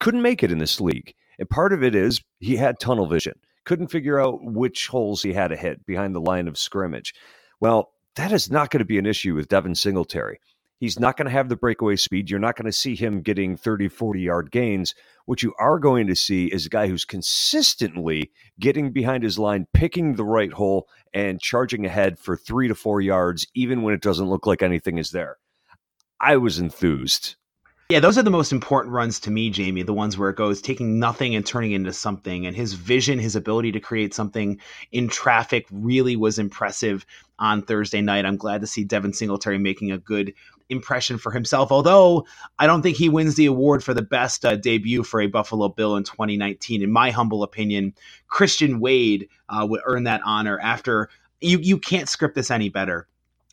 couldn't 0.00 0.22
make 0.22 0.42
it 0.42 0.52
in 0.52 0.58
this 0.58 0.80
league. 0.80 1.14
And 1.38 1.48
part 1.48 1.72
of 1.72 1.82
it 1.82 1.94
is 1.94 2.20
he 2.40 2.56
had 2.56 2.78
tunnel 2.78 3.06
vision 3.06 3.34
couldn't 3.68 3.88
figure 3.88 4.18
out 4.18 4.42
which 4.42 4.86
holes 4.86 5.22
he 5.22 5.34
had 5.34 5.48
to 5.48 5.56
hit 5.56 5.84
behind 5.84 6.14
the 6.14 6.20
line 6.20 6.48
of 6.48 6.56
scrimmage. 6.56 7.14
Well, 7.60 7.92
that 8.16 8.32
is 8.32 8.50
not 8.50 8.70
going 8.70 8.78
to 8.78 8.86
be 8.86 8.98
an 8.98 9.04
issue 9.04 9.34
with 9.34 9.48
Devin 9.48 9.74
Singletary. 9.74 10.40
He's 10.80 10.98
not 10.98 11.18
going 11.18 11.26
to 11.26 11.32
have 11.32 11.50
the 11.50 11.56
breakaway 11.56 11.96
speed. 11.96 12.30
You're 12.30 12.40
not 12.40 12.56
going 12.56 12.64
to 12.64 12.72
see 12.72 12.96
him 12.96 13.20
getting 13.20 13.58
30, 13.58 13.88
40 13.88 14.20
yard 14.22 14.50
gains. 14.50 14.94
What 15.26 15.42
you 15.42 15.52
are 15.58 15.78
going 15.78 16.06
to 16.06 16.16
see 16.16 16.46
is 16.46 16.64
a 16.64 16.70
guy 16.70 16.86
who's 16.86 17.04
consistently 17.04 18.30
getting 18.58 18.90
behind 18.90 19.22
his 19.22 19.38
line, 19.38 19.66
picking 19.74 20.14
the 20.14 20.24
right 20.24 20.52
hole, 20.52 20.88
and 21.12 21.38
charging 21.38 21.84
ahead 21.84 22.18
for 22.18 22.38
three 22.38 22.68
to 22.68 22.74
four 22.74 23.02
yards, 23.02 23.46
even 23.54 23.82
when 23.82 23.92
it 23.92 24.00
doesn't 24.00 24.30
look 24.30 24.46
like 24.46 24.62
anything 24.62 24.96
is 24.96 25.10
there. 25.10 25.36
I 26.18 26.38
was 26.38 26.58
enthused 26.58 27.36
yeah, 27.90 28.00
those 28.00 28.18
are 28.18 28.22
the 28.22 28.30
most 28.30 28.52
important 28.52 28.92
runs 28.92 29.18
to 29.20 29.30
me, 29.30 29.48
Jamie. 29.48 29.82
The 29.82 29.94
ones 29.94 30.18
where 30.18 30.28
it 30.28 30.36
goes 30.36 30.60
taking 30.60 30.98
nothing 30.98 31.34
and 31.34 31.46
turning 31.46 31.72
into 31.72 31.90
something. 31.94 32.44
And 32.44 32.54
his 32.54 32.74
vision, 32.74 33.18
his 33.18 33.34
ability 33.34 33.72
to 33.72 33.80
create 33.80 34.12
something 34.12 34.60
in 34.92 35.08
traffic 35.08 35.66
really 35.70 36.14
was 36.14 36.38
impressive 36.38 37.06
on 37.38 37.62
Thursday 37.62 38.02
night. 38.02 38.26
I'm 38.26 38.36
glad 38.36 38.60
to 38.60 38.66
see 38.66 38.84
Devin 38.84 39.14
Singletary 39.14 39.56
making 39.56 39.90
a 39.90 39.96
good 39.96 40.34
impression 40.68 41.16
for 41.16 41.32
himself. 41.32 41.72
Although 41.72 42.26
I 42.58 42.66
don't 42.66 42.82
think 42.82 42.98
he 42.98 43.08
wins 43.08 43.36
the 43.36 43.46
award 43.46 43.82
for 43.82 43.94
the 43.94 44.02
best 44.02 44.44
uh, 44.44 44.56
debut 44.56 45.02
for 45.02 45.22
a 45.22 45.26
Buffalo 45.26 45.70
Bill 45.70 45.96
in 45.96 46.04
2019. 46.04 46.82
In 46.82 46.92
my 46.92 47.10
humble 47.10 47.42
opinion, 47.42 47.94
Christian 48.26 48.80
Wade 48.80 49.30
uh, 49.48 49.66
would 49.66 49.80
earn 49.86 50.04
that 50.04 50.20
honor 50.26 50.60
after. 50.60 51.08
You, 51.40 51.58
you 51.58 51.78
can't 51.78 52.10
script 52.10 52.34
this 52.34 52.50
any 52.50 52.68
better 52.68 53.08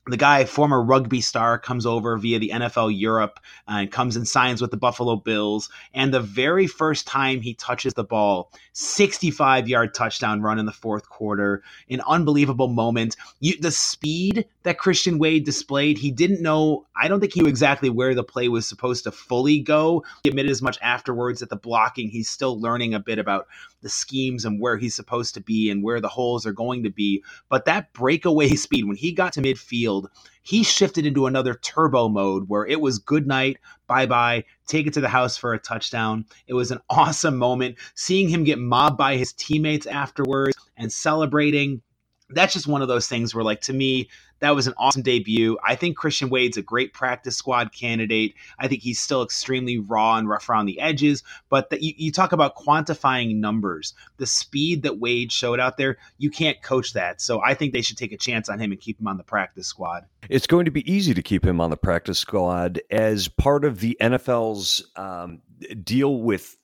the 0.07 0.17
guy, 0.17 0.45
former 0.45 0.81
rugby 0.81 1.19
star, 1.19 1.57
comes 1.57 1.85
over 1.85 2.17
via 2.17 2.37
the 2.37 2.51
NFL 2.53 2.97
Europe 2.97 3.39
uh, 3.67 3.77
and 3.79 3.91
comes 3.91 4.15
and 4.15 4.27
signs 4.27 4.61
with 4.61 4.69
the 4.69 4.77
Buffalo 4.77 5.15
Bills. 5.15 5.69
And 5.93 6.13
the 6.13 6.19
very 6.19 6.67
first 6.67 7.07
time 7.07 7.41
he 7.41 7.55
touches 7.55 7.95
the 7.95 8.03
ball, 8.03 8.51
65 8.73 9.67
yard 9.67 9.93
touchdown 9.95 10.41
run 10.41 10.59
in 10.59 10.65
the 10.65 10.71
fourth 10.71 11.09
quarter, 11.09 11.63
an 11.89 12.01
unbelievable 12.07 12.67
moment. 12.67 13.15
You, 13.39 13.59
the 13.59 13.71
speed 13.71 14.45
that 14.63 14.77
Christian 14.77 15.17
Wade 15.17 15.43
displayed, 15.43 15.97
he 15.97 16.11
didn't 16.11 16.41
know, 16.41 16.85
I 16.95 17.07
don't 17.07 17.19
think 17.19 17.33
he 17.33 17.41
knew 17.41 17.49
exactly 17.49 17.89
where 17.89 18.13
the 18.13 18.23
play 18.23 18.47
was 18.47 18.67
supposed 18.67 19.05
to 19.05 19.11
fully 19.11 19.59
go. 19.59 20.03
He 20.23 20.29
admitted 20.29 20.51
as 20.51 20.61
much 20.61 20.77
afterwards 20.81 21.39
that 21.39 21.49
the 21.49 21.55
blocking, 21.55 22.09
he's 22.09 22.29
still 22.29 22.59
learning 22.59 22.93
a 22.93 22.99
bit 22.99 23.17
about 23.17 23.47
the 23.85 23.89
schemes 23.89 24.45
and 24.45 24.59
where 24.59 24.77
he's 24.77 24.95
supposed 24.95 25.35
to 25.35 25.39
be 25.39 25.69
and 25.69 25.83
where 25.83 26.01
the 26.01 26.07
holes 26.07 26.43
are 26.43 26.51
going 26.51 26.81
to 26.81 26.89
be. 26.89 27.23
But 27.49 27.65
that 27.65 27.93
breakaway 27.93 28.49
speed, 28.55 28.85
when 28.85 28.97
he 28.97 29.11
got 29.11 29.31
to 29.33 29.41
midfield, 29.41 30.07
he 30.41 30.63
shifted 30.63 31.05
into 31.05 31.27
another 31.27 31.53
turbo 31.53 32.09
mode 32.09 32.49
where 32.49 32.65
it 32.65 32.81
was 32.81 32.97
good 32.97 33.27
night, 33.27 33.57
bye 33.85 34.07
bye, 34.07 34.43
take 34.65 34.87
it 34.87 34.93
to 34.95 35.01
the 35.01 35.07
house 35.07 35.37
for 35.37 35.53
a 35.53 35.59
touchdown. 35.59 36.25
It 36.47 36.55
was 36.55 36.71
an 36.71 36.79
awesome 36.89 37.37
moment. 37.37 37.77
Seeing 37.93 38.27
him 38.27 38.43
get 38.43 38.57
mobbed 38.57 38.97
by 38.97 39.17
his 39.17 39.33
teammates 39.33 39.85
afterwards 39.85 40.57
and 40.75 40.91
celebrating 40.91 41.83
that's 42.29 42.53
just 42.53 42.65
one 42.65 42.81
of 42.81 42.87
those 42.87 43.07
things 43.07 43.35
where, 43.35 43.43
like, 43.43 43.61
to 43.61 43.71
me, 43.71 44.09
that 44.39 44.55
was 44.55 44.67
an 44.67 44.73
awesome 44.77 45.01
debut. 45.01 45.57
I 45.63 45.75
think 45.75 45.97
Christian 45.97 46.29
Wade's 46.29 46.57
a 46.57 46.61
great 46.61 46.93
practice 46.93 47.37
squad 47.37 47.71
candidate. 47.71 48.35
I 48.59 48.67
think 48.67 48.81
he's 48.81 48.99
still 48.99 49.23
extremely 49.23 49.79
raw 49.79 50.17
and 50.17 50.27
rough 50.27 50.49
around 50.49 50.65
the 50.65 50.79
edges. 50.79 51.23
But 51.49 51.69
the, 51.69 51.81
you, 51.83 51.93
you 51.97 52.11
talk 52.11 52.31
about 52.31 52.55
quantifying 52.55 53.37
numbers, 53.37 53.93
the 54.17 54.25
speed 54.25 54.83
that 54.83 54.99
Wade 54.99 55.31
showed 55.31 55.59
out 55.59 55.77
there, 55.77 55.97
you 56.17 56.29
can't 56.29 56.61
coach 56.61 56.93
that. 56.93 57.21
So 57.21 57.41
I 57.41 57.53
think 57.53 57.73
they 57.73 57.81
should 57.81 57.97
take 57.97 58.11
a 58.11 58.17
chance 58.17 58.49
on 58.49 58.59
him 58.59 58.71
and 58.71 58.79
keep 58.79 58.99
him 58.99 59.07
on 59.07 59.17
the 59.17 59.23
practice 59.23 59.67
squad. 59.67 60.05
It's 60.29 60.47
going 60.47 60.65
to 60.65 60.71
be 60.71 60.91
easy 60.91 61.13
to 61.13 61.21
keep 61.21 61.45
him 61.45 61.61
on 61.61 61.69
the 61.69 61.77
practice 61.77 62.19
squad 62.19 62.81
as 62.91 63.27
part 63.27 63.63
of 63.63 63.79
the 63.79 63.97
NFL's 64.01 64.85
um, 64.95 65.41
deal 65.83 66.21
with, 66.21 66.57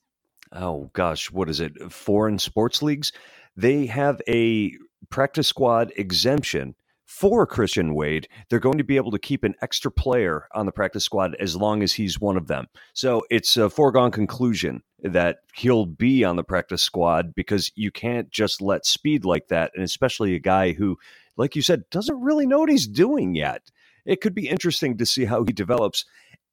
oh 0.52 0.90
gosh, 0.94 1.32
what 1.32 1.50
is 1.50 1.60
it, 1.60 1.92
foreign 1.92 2.38
sports 2.38 2.82
leagues? 2.82 3.14
They 3.56 3.86
have 3.86 4.22
a 4.28 4.74
practice 5.10 5.48
squad 5.48 5.92
exemption 5.96 6.76
for 7.12 7.46
Christian 7.46 7.94
Wade, 7.94 8.30
they're 8.50 8.58
going 8.58 8.78
to 8.78 8.86
be 8.86 8.96
able 8.96 9.12
to 9.12 9.20
keep 9.20 9.44
an 9.44 9.54
extra 9.62 9.92
player 9.92 10.48
on 10.56 10.66
the 10.66 10.72
practice 10.72 11.04
squad 11.04 11.36
as 11.42 11.58
long 11.58 11.84
as 11.84 11.92
he's 11.92 12.22
one 12.22 12.38
of 12.38 12.48
them. 12.48 12.68
So 12.94 13.24
it's 13.30 13.58
a 13.58 13.70
foregone 13.70 14.12
conclusion 14.12 14.82
that 15.04 15.40
he'll 15.54 15.86
be 15.86 16.24
on 16.24 16.38
the 16.38 16.44
practice 16.44 16.82
squad 16.82 17.36
because 17.36 17.70
you 17.76 17.92
can't 17.92 18.32
just 18.32 18.62
let 18.62 18.86
speed 18.86 19.26
like 19.26 19.50
that, 19.50 19.72
and 19.76 19.84
especially 19.84 20.36
a 20.36 20.40
guy 20.40 20.72
who, 20.72 20.98
like 21.36 21.54
you 21.54 21.62
said, 21.62 21.84
doesn't 21.92 22.22
really 22.22 22.48
know 22.48 22.60
what 22.60 22.70
he's 22.70 22.88
doing 22.88 23.36
yet. 23.36 23.70
It 24.06 24.22
could 24.22 24.34
be 24.34 24.48
interesting 24.48 24.98
to 24.98 25.06
see 25.06 25.26
how 25.26 25.44
he 25.44 25.52
develops. 25.52 26.06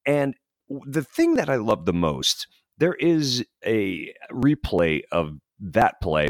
And 0.05 0.35
the 0.67 1.03
thing 1.03 1.35
that 1.35 1.49
I 1.49 1.55
love 1.55 1.85
the 1.85 1.93
most, 1.93 2.47
there 2.77 2.95
is 2.95 3.45
a 3.65 4.13
replay 4.29 5.03
of 5.09 5.39
that 5.61 6.01
play 6.01 6.27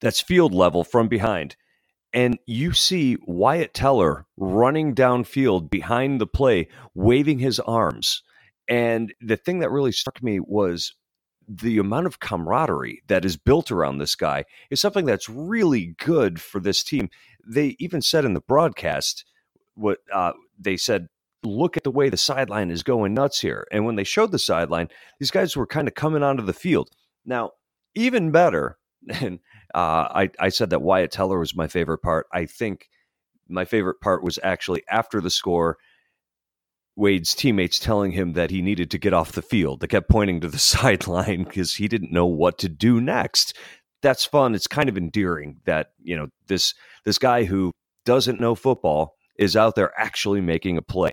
that's 0.00 0.20
field 0.20 0.54
level 0.54 0.84
from 0.84 1.08
behind. 1.08 1.56
And 2.14 2.38
you 2.46 2.72
see 2.72 3.16
Wyatt 3.26 3.72
Teller 3.72 4.26
running 4.36 4.94
downfield 4.94 5.70
behind 5.70 6.20
the 6.20 6.26
play, 6.26 6.68
waving 6.94 7.38
his 7.38 7.58
arms. 7.60 8.22
And 8.68 9.14
the 9.20 9.36
thing 9.36 9.60
that 9.60 9.70
really 9.70 9.92
struck 9.92 10.22
me 10.22 10.38
was 10.40 10.94
the 11.48 11.78
amount 11.78 12.06
of 12.06 12.20
camaraderie 12.20 13.02
that 13.08 13.24
is 13.24 13.36
built 13.36 13.70
around 13.70 13.98
this 13.98 14.14
guy 14.14 14.44
is 14.70 14.80
something 14.80 15.06
that's 15.06 15.28
really 15.28 15.94
good 15.98 16.40
for 16.40 16.60
this 16.60 16.82
team. 16.82 17.08
They 17.46 17.76
even 17.78 18.02
said 18.02 18.24
in 18.24 18.34
the 18.34 18.40
broadcast 18.40 19.24
what 19.74 19.98
uh, 20.12 20.32
they 20.58 20.76
said 20.76 21.08
look 21.44 21.76
at 21.76 21.82
the 21.82 21.90
way 21.90 22.08
the 22.08 22.16
sideline 22.16 22.70
is 22.70 22.82
going 22.82 23.14
nuts 23.14 23.40
here. 23.40 23.66
And 23.72 23.84
when 23.84 23.96
they 23.96 24.04
showed 24.04 24.30
the 24.30 24.38
sideline, 24.38 24.88
these 25.18 25.30
guys 25.30 25.56
were 25.56 25.66
kind 25.66 25.88
of 25.88 25.94
coming 25.94 26.22
onto 26.22 26.42
the 26.42 26.52
field. 26.52 26.90
Now, 27.24 27.52
even 27.94 28.30
better, 28.30 28.78
and 29.20 29.40
uh, 29.74 30.08
I, 30.14 30.30
I 30.38 30.48
said 30.48 30.70
that 30.70 30.82
Wyatt 30.82 31.10
Teller 31.10 31.38
was 31.38 31.56
my 31.56 31.66
favorite 31.66 31.98
part. 31.98 32.26
I 32.32 32.46
think 32.46 32.88
my 33.48 33.64
favorite 33.64 34.00
part 34.00 34.22
was 34.22 34.38
actually 34.42 34.82
after 34.90 35.20
the 35.20 35.30
score. 35.30 35.78
Wade's 36.94 37.34
teammates 37.34 37.78
telling 37.78 38.12
him 38.12 38.34
that 38.34 38.50
he 38.50 38.60
needed 38.60 38.90
to 38.90 38.98
get 38.98 39.14
off 39.14 39.32
the 39.32 39.42
field. 39.42 39.80
They 39.80 39.86
kept 39.86 40.10
pointing 40.10 40.40
to 40.40 40.48
the 40.48 40.58
sideline 40.72 41.44
because 41.44 41.74
he 41.74 41.88
didn't 41.88 42.12
know 42.12 42.26
what 42.26 42.58
to 42.58 42.68
do 42.68 43.00
next. 43.00 43.56
That's 44.02 44.24
fun. 44.24 44.54
It's 44.54 44.66
kind 44.66 44.88
of 44.88 44.96
endearing 44.96 45.60
that 45.64 45.92
you 46.02 46.16
know 46.16 46.28
this 46.48 46.74
this 47.04 47.18
guy 47.18 47.44
who 47.44 47.72
doesn't 48.04 48.40
know 48.40 48.54
football 48.54 49.14
is 49.38 49.56
out 49.56 49.74
there 49.74 49.92
actually 49.98 50.40
making 50.40 50.76
a 50.76 50.82
play. 50.82 51.12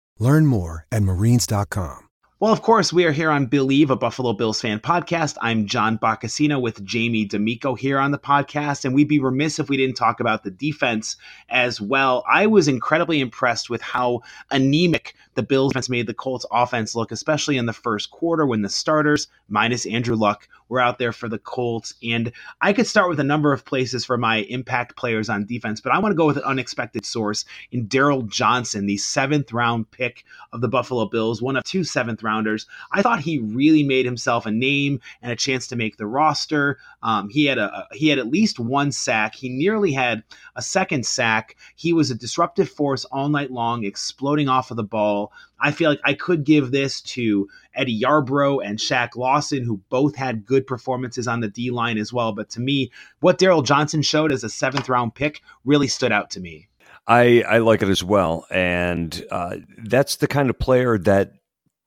Learn 0.21 0.45
more 0.45 0.85
at 0.91 1.01
marines.com. 1.01 2.07
Well, 2.39 2.53
of 2.53 2.61
course, 2.61 2.93
we 2.93 3.05
are 3.05 3.11
here 3.11 3.31
on 3.31 3.47
Believe, 3.47 3.89
a 3.89 3.95
Buffalo 3.95 4.33
Bills 4.33 4.61
fan 4.61 4.79
podcast. 4.79 5.35
I'm 5.41 5.65
John 5.65 5.97
Boccacino 5.97 6.61
with 6.61 6.83
Jamie 6.83 7.25
D'Amico 7.25 7.73
here 7.73 7.97
on 7.97 8.11
the 8.11 8.19
podcast, 8.19 8.85
and 8.85 8.93
we'd 8.93 9.07
be 9.07 9.19
remiss 9.19 9.57
if 9.57 9.67
we 9.67 9.77
didn't 9.77 9.95
talk 9.95 10.19
about 10.19 10.43
the 10.43 10.51
defense 10.51 11.17
as 11.49 11.81
well. 11.81 12.23
I 12.27 12.45
was 12.45 12.67
incredibly 12.67 13.19
impressed 13.19 13.69
with 13.69 13.81
how 13.81 14.21
anemic 14.51 15.15
the 15.33 15.43
Bills 15.43 15.71
defense 15.71 15.89
made 15.89 16.05
the 16.05 16.13
Colts 16.13 16.45
offense 16.51 16.95
look, 16.95 17.11
especially 17.11 17.57
in 17.57 17.65
the 17.65 17.73
first 17.73 18.11
quarter 18.11 18.45
when 18.45 18.61
the 18.61 18.69
starters, 18.69 19.27
minus 19.49 19.85
Andrew 19.87 20.15
Luck, 20.15 20.47
were 20.71 20.79
out 20.79 20.97
there 20.97 21.11
for 21.11 21.27
the 21.27 21.37
Colts. 21.37 21.93
And 22.01 22.31
I 22.61 22.71
could 22.71 22.87
start 22.87 23.09
with 23.09 23.19
a 23.19 23.25
number 23.25 23.51
of 23.51 23.65
places 23.65 24.05
for 24.05 24.17
my 24.17 24.37
impact 24.43 24.95
players 24.95 25.27
on 25.29 25.45
defense, 25.45 25.81
but 25.81 25.91
I 25.91 25.99
want 25.99 26.13
to 26.13 26.17
go 26.17 26.25
with 26.25 26.37
an 26.37 26.43
unexpected 26.43 27.05
source 27.05 27.43
in 27.73 27.87
Darryl 27.87 28.25
Johnson, 28.25 28.85
the 28.85 28.95
seventh 28.95 29.51
round 29.51 29.91
pick 29.91 30.23
of 30.53 30.61
the 30.61 30.69
Buffalo 30.69 31.05
Bills, 31.05 31.41
one 31.41 31.57
of 31.57 31.65
two 31.65 31.83
seventh 31.83 32.23
rounders. 32.23 32.65
I 32.93 33.01
thought 33.01 33.19
he 33.19 33.37
really 33.37 33.83
made 33.83 34.05
himself 34.05 34.45
a 34.45 34.51
name 34.51 35.01
and 35.21 35.29
a 35.29 35.35
chance 35.35 35.67
to 35.67 35.75
make 35.75 35.97
the 35.97 36.07
roster. 36.07 36.77
Um, 37.03 37.27
he 37.27 37.45
had 37.45 37.57
a 37.57 37.87
he 37.91 38.07
had 38.07 38.19
at 38.19 38.27
least 38.27 38.57
one 38.57 38.93
sack. 38.93 39.35
He 39.35 39.49
nearly 39.49 39.91
had 39.91 40.23
a 40.55 40.61
second 40.61 41.05
sack. 41.05 41.57
He 41.75 41.91
was 41.91 42.11
a 42.11 42.15
disruptive 42.15 42.69
force 42.69 43.03
all 43.05 43.27
night 43.27 43.51
long, 43.51 43.83
exploding 43.83 44.47
off 44.47 44.71
of 44.71 44.77
the 44.77 44.83
ball. 44.83 45.33
I 45.61 45.71
feel 45.71 45.89
like 45.91 46.01
I 46.03 46.13
could 46.13 46.43
give 46.43 46.71
this 46.71 47.01
to 47.01 47.47
Eddie 47.75 48.01
Yarbrough 48.01 48.65
and 48.65 48.79
Shaq 48.79 49.15
Lawson, 49.15 49.63
who 49.63 49.81
both 49.89 50.15
had 50.15 50.45
good 50.45 50.65
performances 50.65 51.27
on 51.27 51.39
the 51.39 51.49
D 51.49 51.71
line 51.71 51.97
as 51.97 52.11
well. 52.11 52.31
But 52.31 52.49
to 52.51 52.59
me, 52.59 52.91
what 53.19 53.39
Darryl 53.39 53.65
Johnson 53.65 54.01
showed 54.01 54.31
as 54.31 54.43
a 54.43 54.49
seventh 54.49 54.89
round 54.89 55.15
pick 55.15 55.41
really 55.63 55.87
stood 55.87 56.11
out 56.11 56.29
to 56.31 56.39
me. 56.39 56.67
I, 57.07 57.43
I 57.47 57.57
like 57.59 57.81
it 57.81 57.89
as 57.89 58.03
well. 58.03 58.45
And 58.51 59.25
uh, 59.31 59.57
that's 59.83 60.17
the 60.17 60.27
kind 60.27 60.49
of 60.49 60.59
player 60.59 60.97
that 60.99 61.33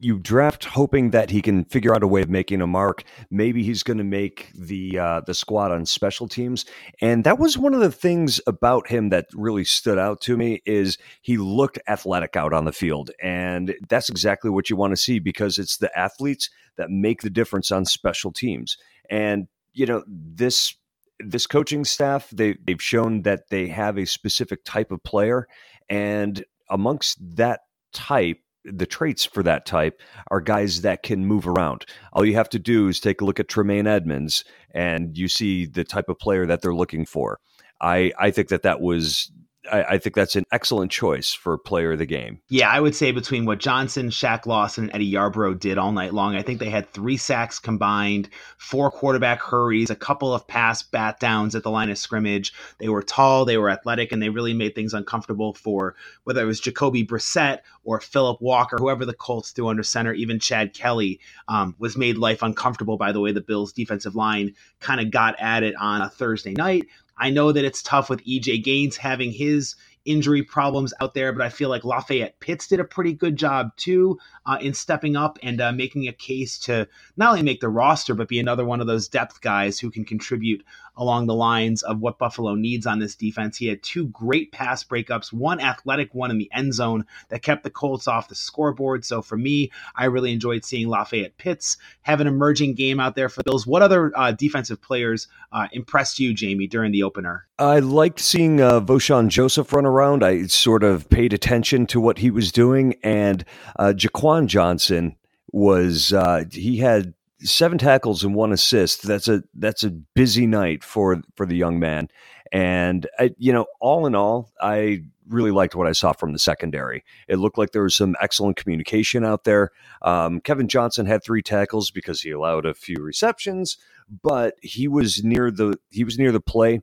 you 0.04 0.18
draft 0.18 0.66
hoping 0.66 1.10
that 1.10 1.30
he 1.30 1.40
can 1.40 1.64
figure 1.64 1.94
out 1.94 2.02
a 2.02 2.06
way 2.06 2.20
of 2.20 2.28
making 2.28 2.60
a 2.60 2.66
mark. 2.66 3.04
Maybe 3.30 3.62
he's 3.62 3.82
going 3.82 3.96
to 3.96 4.04
make 4.04 4.50
the 4.54 4.98
uh, 4.98 5.20
the 5.26 5.32
squad 5.32 5.72
on 5.72 5.86
special 5.86 6.28
teams, 6.28 6.66
and 7.00 7.24
that 7.24 7.38
was 7.38 7.56
one 7.56 7.72
of 7.72 7.80
the 7.80 7.90
things 7.90 8.40
about 8.46 8.88
him 8.88 9.08
that 9.08 9.26
really 9.32 9.64
stood 9.64 9.98
out 9.98 10.20
to 10.22 10.36
me 10.36 10.60
is 10.66 10.98
he 11.22 11.38
looked 11.38 11.78
athletic 11.88 12.36
out 12.36 12.52
on 12.52 12.66
the 12.66 12.72
field, 12.72 13.10
and 13.22 13.74
that's 13.88 14.10
exactly 14.10 14.50
what 14.50 14.68
you 14.68 14.76
want 14.76 14.92
to 14.92 14.96
see 14.96 15.18
because 15.18 15.58
it's 15.58 15.78
the 15.78 15.98
athletes 15.98 16.50
that 16.76 16.90
make 16.90 17.22
the 17.22 17.30
difference 17.30 17.72
on 17.72 17.86
special 17.86 18.30
teams. 18.30 18.76
And 19.10 19.48
you 19.72 19.86
know 19.86 20.04
this 20.06 20.74
this 21.18 21.46
coaching 21.46 21.84
staff 21.84 22.28
they 22.30 22.58
they've 22.66 22.82
shown 22.82 23.22
that 23.22 23.48
they 23.48 23.68
have 23.68 23.96
a 23.96 24.04
specific 24.04 24.64
type 24.64 24.92
of 24.92 25.02
player, 25.02 25.48
and 25.88 26.44
amongst 26.68 27.16
that 27.36 27.60
type 27.94 28.38
the 28.64 28.86
traits 28.86 29.24
for 29.24 29.42
that 29.42 29.66
type 29.66 30.00
are 30.30 30.40
guys 30.40 30.82
that 30.82 31.02
can 31.02 31.26
move 31.26 31.46
around. 31.46 31.84
All 32.12 32.24
you 32.24 32.34
have 32.34 32.48
to 32.50 32.58
do 32.58 32.88
is 32.88 33.00
take 33.00 33.20
a 33.20 33.24
look 33.24 33.40
at 33.40 33.48
Tremaine 33.48 33.86
Edmunds, 33.86 34.44
and 34.72 35.16
you 35.16 35.28
see 35.28 35.66
the 35.66 35.84
type 35.84 36.08
of 36.08 36.18
player 36.18 36.46
that 36.46 36.62
they're 36.62 36.74
looking 36.74 37.04
for. 37.04 37.40
I 37.80 38.12
I 38.18 38.30
think 38.30 38.48
that 38.48 38.62
that 38.62 38.80
was 38.80 39.30
I, 39.70 39.84
I, 39.84 39.98
think 39.98 40.14
that's 40.14 40.36
an 40.36 40.44
excellent 40.52 40.90
choice 40.90 41.32
for 41.32 41.56
player 41.56 41.92
of 41.92 41.98
the 41.98 42.06
game. 42.06 42.40
Yeah, 42.48 42.70
I 42.70 42.80
would 42.80 42.94
say 42.94 43.12
between 43.12 43.46
what 43.46 43.60
Johnson, 43.60 44.10
Shaq 44.10 44.46
Lawson, 44.46 44.84
and 44.84 44.94
Eddie 44.94 45.12
Yarbrough 45.12 45.58
did 45.58 45.78
all 45.78 45.92
night 45.92 46.12
long, 46.12 46.36
I 46.36 46.42
think 46.42 46.60
they 46.60 46.70
had 46.70 46.90
three 46.90 47.16
sacks 47.16 47.58
combined, 47.58 48.28
four 48.58 48.90
quarterback 48.90 49.40
hurries, 49.40 49.90
a 49.90 49.96
couple 49.96 50.34
of 50.34 50.46
pass 50.46 50.82
bat 50.82 51.20
downs 51.20 51.54
at 51.54 51.62
the 51.62 51.70
line 51.70 51.90
of 51.90 51.98
scrimmage. 51.98 52.52
They 52.78 52.88
were 52.88 53.02
tall, 53.02 53.44
they 53.44 53.56
were 53.56 53.70
athletic, 53.70 54.12
and 54.12 54.22
they 54.22 54.28
really 54.28 54.54
made 54.54 54.74
things 54.74 54.94
uncomfortable 54.94 55.54
for 55.54 55.94
whether 56.24 56.42
it 56.42 56.46
was 56.46 56.60
Jacoby 56.60 57.04
Brissett 57.04 57.60
or 57.84 58.00
Phillip 58.00 58.40
Walker, 58.40 58.76
whoever 58.78 59.04
the 59.04 59.14
Colts 59.14 59.50
threw 59.52 59.68
under 59.68 59.82
center, 59.82 60.12
even 60.12 60.38
Chad 60.38 60.74
Kelly 60.74 61.20
um, 61.48 61.74
was 61.78 61.96
made 61.96 62.18
life 62.18 62.42
uncomfortable 62.42 62.96
by 62.96 63.12
the 63.12 63.20
way 63.20 63.32
the 63.32 63.40
Bills' 63.40 63.72
defensive 63.72 64.14
line 64.14 64.54
kind 64.80 65.00
of 65.00 65.10
got 65.10 65.34
at 65.38 65.62
it 65.62 65.74
on 65.76 66.02
a 66.02 66.08
Thursday 66.08 66.52
night. 66.52 66.86
I 67.16 67.30
know 67.30 67.52
that 67.52 67.64
it's 67.64 67.82
tough 67.82 68.10
with 68.10 68.24
EJ 68.24 68.64
Gaines 68.64 68.96
having 68.96 69.32
his 69.32 69.76
injury 70.04 70.42
problems 70.42 70.92
out 71.00 71.14
there, 71.14 71.32
but 71.32 71.44
I 71.44 71.48
feel 71.48 71.68
like 71.68 71.84
Lafayette 71.84 72.38
Pitts 72.40 72.66
did 72.66 72.80
a 72.80 72.84
pretty 72.84 73.12
good 73.12 73.36
job 73.36 73.74
too 73.76 74.18
uh, 74.46 74.58
in 74.60 74.74
stepping 74.74 75.16
up 75.16 75.38
and 75.42 75.60
uh, 75.60 75.72
making 75.72 76.08
a 76.08 76.12
case 76.12 76.58
to 76.60 76.86
not 77.16 77.30
only 77.30 77.42
make 77.42 77.60
the 77.60 77.68
roster, 77.68 78.14
but 78.14 78.28
be 78.28 78.38
another 78.38 78.64
one 78.64 78.80
of 78.80 78.86
those 78.86 79.08
depth 79.08 79.40
guys 79.40 79.78
who 79.78 79.90
can 79.90 80.04
contribute 80.04 80.64
along 80.96 81.26
the 81.26 81.34
lines 81.34 81.82
of 81.82 82.00
what 82.00 82.18
Buffalo 82.18 82.54
needs 82.54 82.86
on 82.86 82.98
this 82.98 83.14
defense. 83.14 83.56
He 83.56 83.66
had 83.66 83.82
two 83.82 84.08
great 84.08 84.52
pass 84.52 84.84
breakups, 84.84 85.32
one 85.32 85.60
athletic 85.60 86.14
one 86.14 86.30
in 86.30 86.38
the 86.38 86.50
end 86.52 86.74
zone 86.74 87.04
that 87.28 87.42
kept 87.42 87.64
the 87.64 87.70
Colts 87.70 88.06
off 88.08 88.28
the 88.28 88.34
scoreboard. 88.34 89.04
So 89.04 89.22
for 89.22 89.36
me, 89.36 89.70
I 89.96 90.06
really 90.06 90.32
enjoyed 90.32 90.64
seeing 90.64 90.88
Lafayette 90.88 91.36
Pitts 91.36 91.76
have 92.02 92.20
an 92.20 92.26
emerging 92.26 92.74
game 92.74 93.00
out 93.00 93.16
there 93.16 93.28
for 93.28 93.40
the 93.40 93.44
Bills. 93.44 93.66
What 93.66 93.82
other 93.82 94.12
uh, 94.14 94.32
defensive 94.32 94.80
players 94.80 95.28
uh, 95.52 95.68
impressed 95.72 96.18
you, 96.18 96.34
Jamie, 96.34 96.66
during 96.66 96.92
the 96.92 97.02
opener? 97.02 97.46
I 97.58 97.78
liked 97.78 98.20
seeing 98.20 98.60
uh, 98.60 98.80
Vosean 98.80 99.28
Joseph 99.28 99.72
run 99.72 99.86
around. 99.86 100.24
I 100.24 100.46
sort 100.46 100.82
of 100.82 101.08
paid 101.08 101.32
attention 101.32 101.86
to 101.86 102.00
what 102.00 102.18
he 102.18 102.30
was 102.30 102.50
doing, 102.50 102.96
and 103.02 103.44
uh, 103.76 103.92
Jaquan 103.96 104.46
Johnson 104.46 105.16
was 105.52 106.12
uh, 106.12 106.44
he 106.50 106.78
had 106.78 107.14
seven 107.44 107.78
tackles 107.78 108.24
and 108.24 108.34
one 108.34 108.52
assist. 108.52 109.02
That's 109.02 109.28
a 109.28 109.42
that's 109.54 109.84
a 109.84 109.90
busy 109.90 110.46
night 110.46 110.82
for 110.82 111.22
for 111.36 111.46
the 111.46 111.56
young 111.56 111.78
man. 111.78 112.08
And 112.52 113.06
I, 113.18 113.34
you 113.38 113.52
know, 113.52 113.66
all 113.80 114.06
in 114.06 114.14
all, 114.14 114.52
I 114.60 115.02
really 115.28 115.50
liked 115.50 115.74
what 115.74 115.86
I 115.86 115.92
saw 115.92 116.12
from 116.12 116.32
the 116.32 116.38
secondary. 116.38 117.04
It 117.28 117.36
looked 117.36 117.58
like 117.58 117.72
there 117.72 117.82
was 117.82 117.96
some 117.96 118.14
excellent 118.20 118.56
communication 118.56 119.24
out 119.24 119.44
there. 119.44 119.70
Um, 120.02 120.40
Kevin 120.40 120.68
Johnson 120.68 121.06
had 121.06 121.24
three 121.24 121.42
tackles 121.42 121.90
because 121.90 122.20
he 122.20 122.30
allowed 122.30 122.66
a 122.66 122.74
few 122.74 122.96
receptions, 123.02 123.78
but 124.22 124.54
he 124.62 124.86
was 124.88 125.24
near 125.24 125.50
the 125.50 125.78
he 125.90 126.04
was 126.04 126.18
near 126.18 126.32
the 126.32 126.40
play 126.40 126.80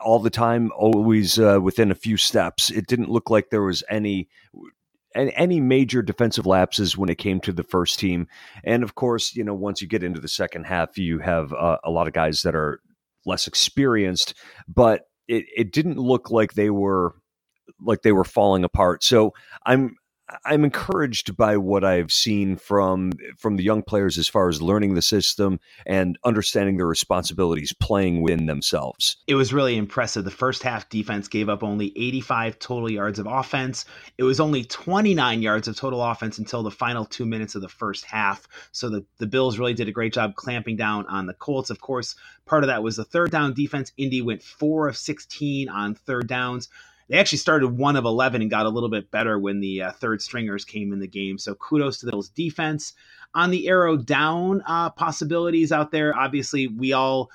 all 0.00 0.18
the 0.18 0.30
time, 0.30 0.70
always 0.76 1.38
uh, 1.38 1.58
within 1.62 1.90
a 1.90 1.94
few 1.94 2.16
steps. 2.16 2.70
It 2.70 2.86
didn't 2.86 3.10
look 3.10 3.30
like 3.30 3.50
there 3.50 3.62
was 3.62 3.82
any 3.88 4.28
any 5.14 5.60
major 5.60 6.02
defensive 6.02 6.46
lapses 6.46 6.96
when 6.96 7.08
it 7.08 7.18
came 7.18 7.40
to 7.40 7.52
the 7.52 7.62
first 7.62 7.98
team. 7.98 8.26
And 8.64 8.82
of 8.82 8.94
course, 8.94 9.34
you 9.34 9.44
know, 9.44 9.54
once 9.54 9.80
you 9.80 9.88
get 9.88 10.02
into 10.02 10.20
the 10.20 10.28
second 10.28 10.64
half, 10.64 10.98
you 10.98 11.18
have 11.20 11.52
uh, 11.52 11.78
a 11.84 11.90
lot 11.90 12.06
of 12.06 12.12
guys 12.12 12.42
that 12.42 12.54
are 12.54 12.80
less 13.26 13.46
experienced, 13.46 14.34
but 14.68 15.02
it, 15.28 15.44
it 15.56 15.72
didn't 15.72 15.98
look 15.98 16.30
like 16.30 16.54
they 16.54 16.70
were 16.70 17.14
like 17.80 18.02
they 18.02 18.12
were 18.12 18.24
falling 18.24 18.64
apart. 18.64 19.02
So 19.02 19.32
I'm 19.64 19.96
I'm 20.44 20.64
encouraged 20.64 21.36
by 21.36 21.56
what 21.56 21.84
I've 21.84 22.12
seen 22.12 22.56
from 22.56 23.12
from 23.38 23.56
the 23.56 23.62
young 23.62 23.82
players 23.82 24.18
as 24.18 24.28
far 24.28 24.48
as 24.48 24.62
learning 24.62 24.94
the 24.94 25.02
system 25.02 25.60
and 25.86 26.18
understanding 26.24 26.76
their 26.76 26.86
responsibilities 26.86 27.72
playing 27.72 28.22
within 28.22 28.46
themselves. 28.46 29.16
It 29.26 29.34
was 29.34 29.52
really 29.52 29.76
impressive. 29.76 30.24
The 30.24 30.30
first 30.30 30.62
half 30.62 30.88
defense 30.88 31.28
gave 31.28 31.48
up 31.48 31.62
only 31.62 31.92
85 31.96 32.58
total 32.58 32.90
yards 32.90 33.18
of 33.18 33.26
offense. 33.26 33.84
It 34.18 34.24
was 34.24 34.40
only 34.40 34.64
29 34.64 35.42
yards 35.42 35.68
of 35.68 35.76
total 35.76 36.02
offense 36.02 36.38
until 36.38 36.62
the 36.62 36.70
final 36.70 37.04
2 37.04 37.24
minutes 37.26 37.54
of 37.54 37.62
the 37.62 37.68
first 37.68 38.04
half. 38.04 38.46
So 38.72 38.88
the 38.88 39.04
the 39.18 39.26
Bills 39.26 39.58
really 39.58 39.74
did 39.74 39.88
a 39.88 39.92
great 39.92 40.12
job 40.12 40.34
clamping 40.34 40.76
down 40.76 41.06
on 41.06 41.26
the 41.26 41.34
Colts. 41.34 41.70
Of 41.70 41.80
course, 41.80 42.16
part 42.46 42.64
of 42.64 42.68
that 42.68 42.82
was 42.82 42.96
the 42.96 43.04
third 43.04 43.30
down 43.30 43.54
defense. 43.54 43.92
Indy 43.96 44.22
went 44.22 44.42
4 44.42 44.88
of 44.88 44.96
16 44.96 45.68
on 45.68 45.94
third 45.94 46.26
downs 46.26 46.68
they 47.08 47.18
actually 47.18 47.38
started 47.38 47.68
one 47.68 47.96
of 47.96 48.04
11 48.04 48.42
and 48.42 48.50
got 48.50 48.66
a 48.66 48.70
little 48.70 48.88
bit 48.88 49.10
better 49.10 49.38
when 49.38 49.60
the 49.60 49.82
uh, 49.82 49.92
third 49.92 50.22
stringers 50.22 50.64
came 50.64 50.92
in 50.92 51.00
the 51.00 51.06
game. 51.06 51.38
So 51.38 51.54
kudos 51.54 51.98
to 51.98 52.06
the 52.06 52.12
Bills 52.12 52.28
defense. 52.28 52.92
On 53.34 53.50
the 53.50 53.68
arrow 53.68 53.96
down 53.96 54.62
uh, 54.66 54.90
possibilities 54.90 55.72
out 55.72 55.90
there, 55.90 56.16
obviously, 56.16 56.68
we 56.68 56.92
all 56.92 57.30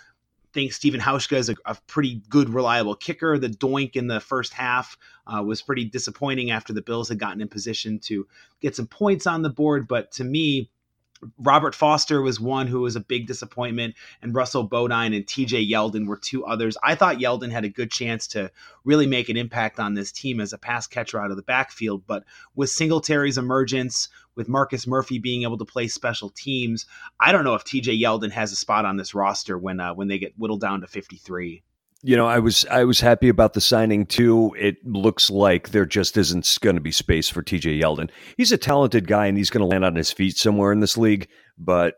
think 0.53 0.73
Stephen 0.73 0.99
Hauschka 0.99 1.37
is 1.37 1.49
a, 1.49 1.55
a, 1.65 1.77
pretty 1.87 2.21
good, 2.29 2.49
reliable 2.49 2.95
kicker. 2.95 3.37
The 3.37 3.49
doink 3.49 3.95
in 3.95 4.07
the 4.07 4.19
first 4.19 4.53
half 4.53 4.97
uh, 5.27 5.43
was 5.43 5.61
pretty 5.61 5.85
disappointing 5.85 6.51
after 6.51 6.73
the 6.73 6.81
Bills 6.81 7.09
had 7.09 7.19
gotten 7.19 7.41
in 7.41 7.47
position 7.47 7.99
to 7.99 8.27
get 8.61 8.75
some 8.75 8.87
points 8.87 9.27
on 9.27 9.41
the 9.41 9.49
board. 9.49 9.87
But 9.87 10.11
to 10.13 10.23
me, 10.23 10.69
Robert 11.37 11.75
Foster 11.75 12.21
was 12.21 12.39
one 12.39 12.67
who 12.67 12.81
was 12.81 12.95
a 12.95 13.01
big 13.01 13.27
disappointment, 13.27 13.95
and 14.21 14.33
Russell 14.33 14.63
Bodine 14.63 15.13
and 15.13 15.25
TJ 15.25 15.69
Yeldon 15.69 16.07
were 16.07 16.17
two 16.17 16.45
others. 16.45 16.77
I 16.81 16.95
thought 16.95 17.17
Yeldon 17.17 17.51
had 17.51 17.65
a 17.65 17.69
good 17.69 17.91
chance 17.91 18.27
to 18.27 18.51
really 18.85 19.05
make 19.05 19.27
an 19.27 19.35
impact 19.35 19.79
on 19.79 19.93
this 19.93 20.11
team 20.11 20.39
as 20.39 20.53
a 20.53 20.57
pass 20.57 20.87
catcher 20.87 21.19
out 21.19 21.31
of 21.31 21.37
the 21.37 21.43
backfield, 21.43 22.03
but 22.07 22.23
with 22.55 22.69
Singletary's 22.69 23.37
emergence, 23.37 24.07
with 24.35 24.47
Marcus 24.47 24.87
Murphy 24.87 25.19
being 25.19 25.43
able 25.43 25.57
to 25.57 25.65
play 25.65 25.87
special 25.89 26.29
teams, 26.29 26.85
I 27.19 27.33
don't 27.33 27.43
know 27.43 27.55
if 27.55 27.65
TJ 27.65 28.01
Yeldon 28.01 28.31
has 28.31 28.53
a 28.53 28.55
spot 28.55 28.85
on 28.85 28.95
this 28.95 29.13
roster 29.13 29.57
when 29.57 29.79
uh, 29.79 29.93
when 29.93 30.07
they 30.07 30.19
get 30.19 30.37
whittled 30.37 30.61
down 30.61 30.81
to 30.81 30.87
53 30.87 31.63
you 32.01 32.15
know, 32.15 32.27
I 32.27 32.39
was 32.39 32.65
I 32.67 32.85
was 32.85 33.01
happy 33.01 33.27
about 33.27 33.53
the 33.53 33.61
signing 33.61 34.05
too. 34.05 34.55
It 34.57 34.77
looks 34.85 35.29
like 35.29 35.69
there 35.69 35.85
just 35.85 36.15
isn't 36.15 36.57
going 36.61 36.75
to 36.75 36.81
be 36.81 36.91
space 36.91 37.27
for 37.27 37.43
TJ 37.43 37.81
Yeldon. 37.81 38.09
He's 38.37 38.53
a 38.53 38.57
talented 38.57 39.07
guy 39.07 39.25
and 39.25 39.37
he's 39.37 39.49
going 39.49 39.61
to 39.61 39.67
land 39.67 39.83
on 39.83 39.95
his 39.95 40.11
feet 40.11 40.37
somewhere 40.37 40.71
in 40.71 40.79
this 40.79 40.97
league, 40.97 41.27
but 41.57 41.95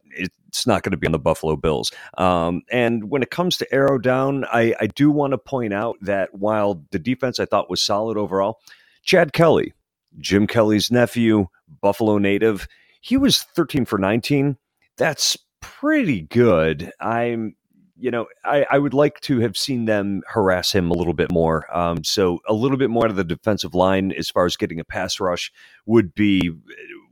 it's 0.51 0.65
not 0.65 0.81
going 0.81 0.91
to 0.91 0.97
be 0.97 1.05
on 1.05 1.11
the 1.11 1.19
Buffalo 1.19 1.55
Bills. 1.55 1.91
Um, 2.17 2.63
and 2.71 3.11
when 3.11 3.21
it 3.21 3.29
comes 3.29 3.57
to 3.57 3.73
arrow 3.73 3.99
down, 3.99 4.45
I, 4.45 4.73
I 4.79 4.87
do 4.87 5.11
want 5.11 5.31
to 5.31 5.37
point 5.37 5.73
out 5.73 5.97
that 6.01 6.33
while 6.33 6.83
the 6.91 6.99
defense 6.99 7.39
I 7.39 7.45
thought 7.45 7.69
was 7.69 7.81
solid 7.81 8.17
overall, 8.17 8.59
Chad 9.03 9.33
Kelly, 9.33 9.73
Jim 10.19 10.47
Kelly's 10.47 10.91
nephew, 10.91 11.45
Buffalo 11.81 12.17
native, 12.17 12.67
he 13.01 13.17
was 13.17 13.43
13 13.43 13.85
for 13.85 13.99
19. 13.99 14.57
That's 14.97 15.37
pretty 15.61 16.21
good. 16.21 16.91
I'm 16.99 17.55
you 18.01 18.09
know, 18.09 18.25
I, 18.43 18.65
I, 18.71 18.79
would 18.79 18.93
like 18.93 19.21
to 19.21 19.39
have 19.39 19.55
seen 19.55 19.85
them 19.85 20.23
harass 20.27 20.71
him 20.71 20.89
a 20.89 20.93
little 20.93 21.13
bit 21.13 21.31
more. 21.31 21.65
Um, 21.75 22.03
so 22.03 22.39
a 22.47 22.53
little 22.53 22.77
bit 22.77 22.89
more 22.89 23.05
out 23.05 23.11
of 23.11 23.15
the 23.15 23.23
defensive 23.23 23.75
line 23.75 24.11
as 24.11 24.29
far 24.29 24.45
as 24.45 24.57
getting 24.57 24.79
a 24.79 24.83
pass 24.83 25.19
rush 25.19 25.51
would 25.85 26.15
be 26.15 26.51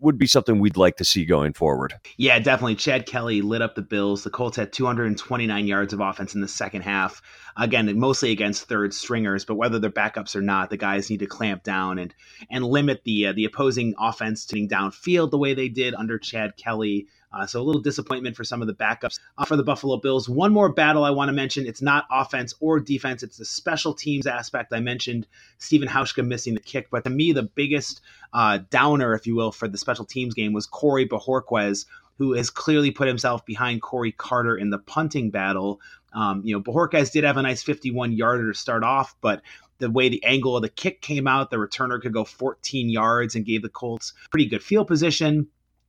would 0.01 0.17
be 0.17 0.27
something 0.27 0.59
we'd 0.59 0.77
like 0.77 0.95
to 0.97 1.03
see 1.03 1.25
going 1.25 1.53
forward. 1.53 1.93
Yeah, 2.17 2.39
definitely. 2.39 2.75
Chad 2.75 3.05
Kelly 3.05 3.41
lit 3.41 3.61
up 3.61 3.75
the 3.75 3.81
Bills. 3.81 4.23
The 4.23 4.29
Colts 4.29 4.57
had 4.57 4.71
229 4.71 5.67
yards 5.67 5.93
of 5.93 5.99
offense 5.99 6.33
in 6.33 6.41
the 6.41 6.47
second 6.47 6.81
half. 6.81 7.21
Again, 7.57 7.99
mostly 7.99 8.31
against 8.31 8.67
third 8.67 8.93
stringers, 8.93 9.43
but 9.45 9.55
whether 9.55 9.77
they're 9.77 9.91
backups 9.91 10.35
or 10.35 10.41
not, 10.41 10.69
the 10.69 10.77
guys 10.77 11.09
need 11.09 11.19
to 11.19 11.25
clamp 11.27 11.63
down 11.63 11.99
and 11.99 12.13
and 12.49 12.63
limit 12.63 13.03
the 13.03 13.27
uh, 13.27 13.33
the 13.33 13.45
opposing 13.45 13.93
offense 13.99 14.45
to 14.45 14.55
downfield 14.67 15.31
the 15.31 15.37
way 15.37 15.53
they 15.53 15.69
did 15.69 15.93
under 15.93 16.17
Chad 16.17 16.55
Kelly. 16.57 17.07
Uh, 17.31 17.45
so 17.45 17.61
a 17.61 17.63
little 17.63 17.81
disappointment 17.81 18.35
for 18.35 18.43
some 18.43 18.61
of 18.61 18.67
the 18.67 18.73
backups 18.73 19.19
uh, 19.37 19.45
for 19.45 19.55
the 19.55 19.63
Buffalo 19.63 19.97
Bills. 19.97 20.27
One 20.27 20.51
more 20.51 20.69
battle 20.69 21.03
I 21.03 21.11
want 21.11 21.29
to 21.29 21.33
mention. 21.33 21.67
It's 21.67 21.81
not 21.81 22.05
offense 22.11 22.53
or 22.59 22.79
defense. 22.79 23.23
It's 23.23 23.37
the 23.37 23.45
special 23.45 23.93
teams 23.93 24.25
aspect. 24.25 24.73
I 24.73 24.79
mentioned 24.79 25.27
Stephen 25.57 25.87
Hauschka 25.87 26.25
missing 26.25 26.55
the 26.55 26.59
kick, 26.59 26.89
but 26.89 27.03
to 27.03 27.09
me, 27.09 27.31
the 27.31 27.43
biggest 27.43 28.01
uh, 28.33 28.59
downer, 28.69 29.13
if 29.13 29.27
you 29.27 29.35
will, 29.35 29.51
for 29.51 29.67
the 29.67 29.77
special 29.77 30.05
teams 30.05 30.33
game 30.33 30.53
was 30.53 30.65
Corey 30.65 31.07
Bojorquez, 31.07 31.85
who 32.17 32.33
has 32.33 32.49
clearly 32.49 32.91
put 32.91 33.07
himself 33.07 33.45
behind 33.45 33.81
Corey 33.81 34.11
Carter 34.11 34.57
in 34.57 34.71
the 34.71 34.79
punting 34.79 35.29
battle. 35.29 35.79
Um, 36.13 36.41
you 36.43 36.55
know, 36.55 36.61
Bojorquez 36.61 37.11
did 37.11 37.23
have 37.23 37.37
a 37.37 37.41
nice 37.41 37.63
51 37.63 38.13
yarder 38.13 38.51
to 38.51 38.57
start 38.57 38.83
off, 38.83 39.15
but 39.21 39.41
the 39.77 39.89
way 39.89 40.09
the 40.09 40.23
angle 40.23 40.55
of 40.55 40.61
the 40.61 40.69
kick 40.69 41.01
came 41.01 41.27
out, 41.27 41.49
the 41.49 41.57
returner 41.57 42.01
could 42.01 42.11
go 42.11 42.25
14 42.25 42.89
yards 42.89 43.35
and 43.35 43.45
gave 43.45 43.61
the 43.61 43.69
Colts 43.69 44.13
pretty 44.29 44.45
good 44.45 44.63
field 44.63 44.87
position. 44.87 45.47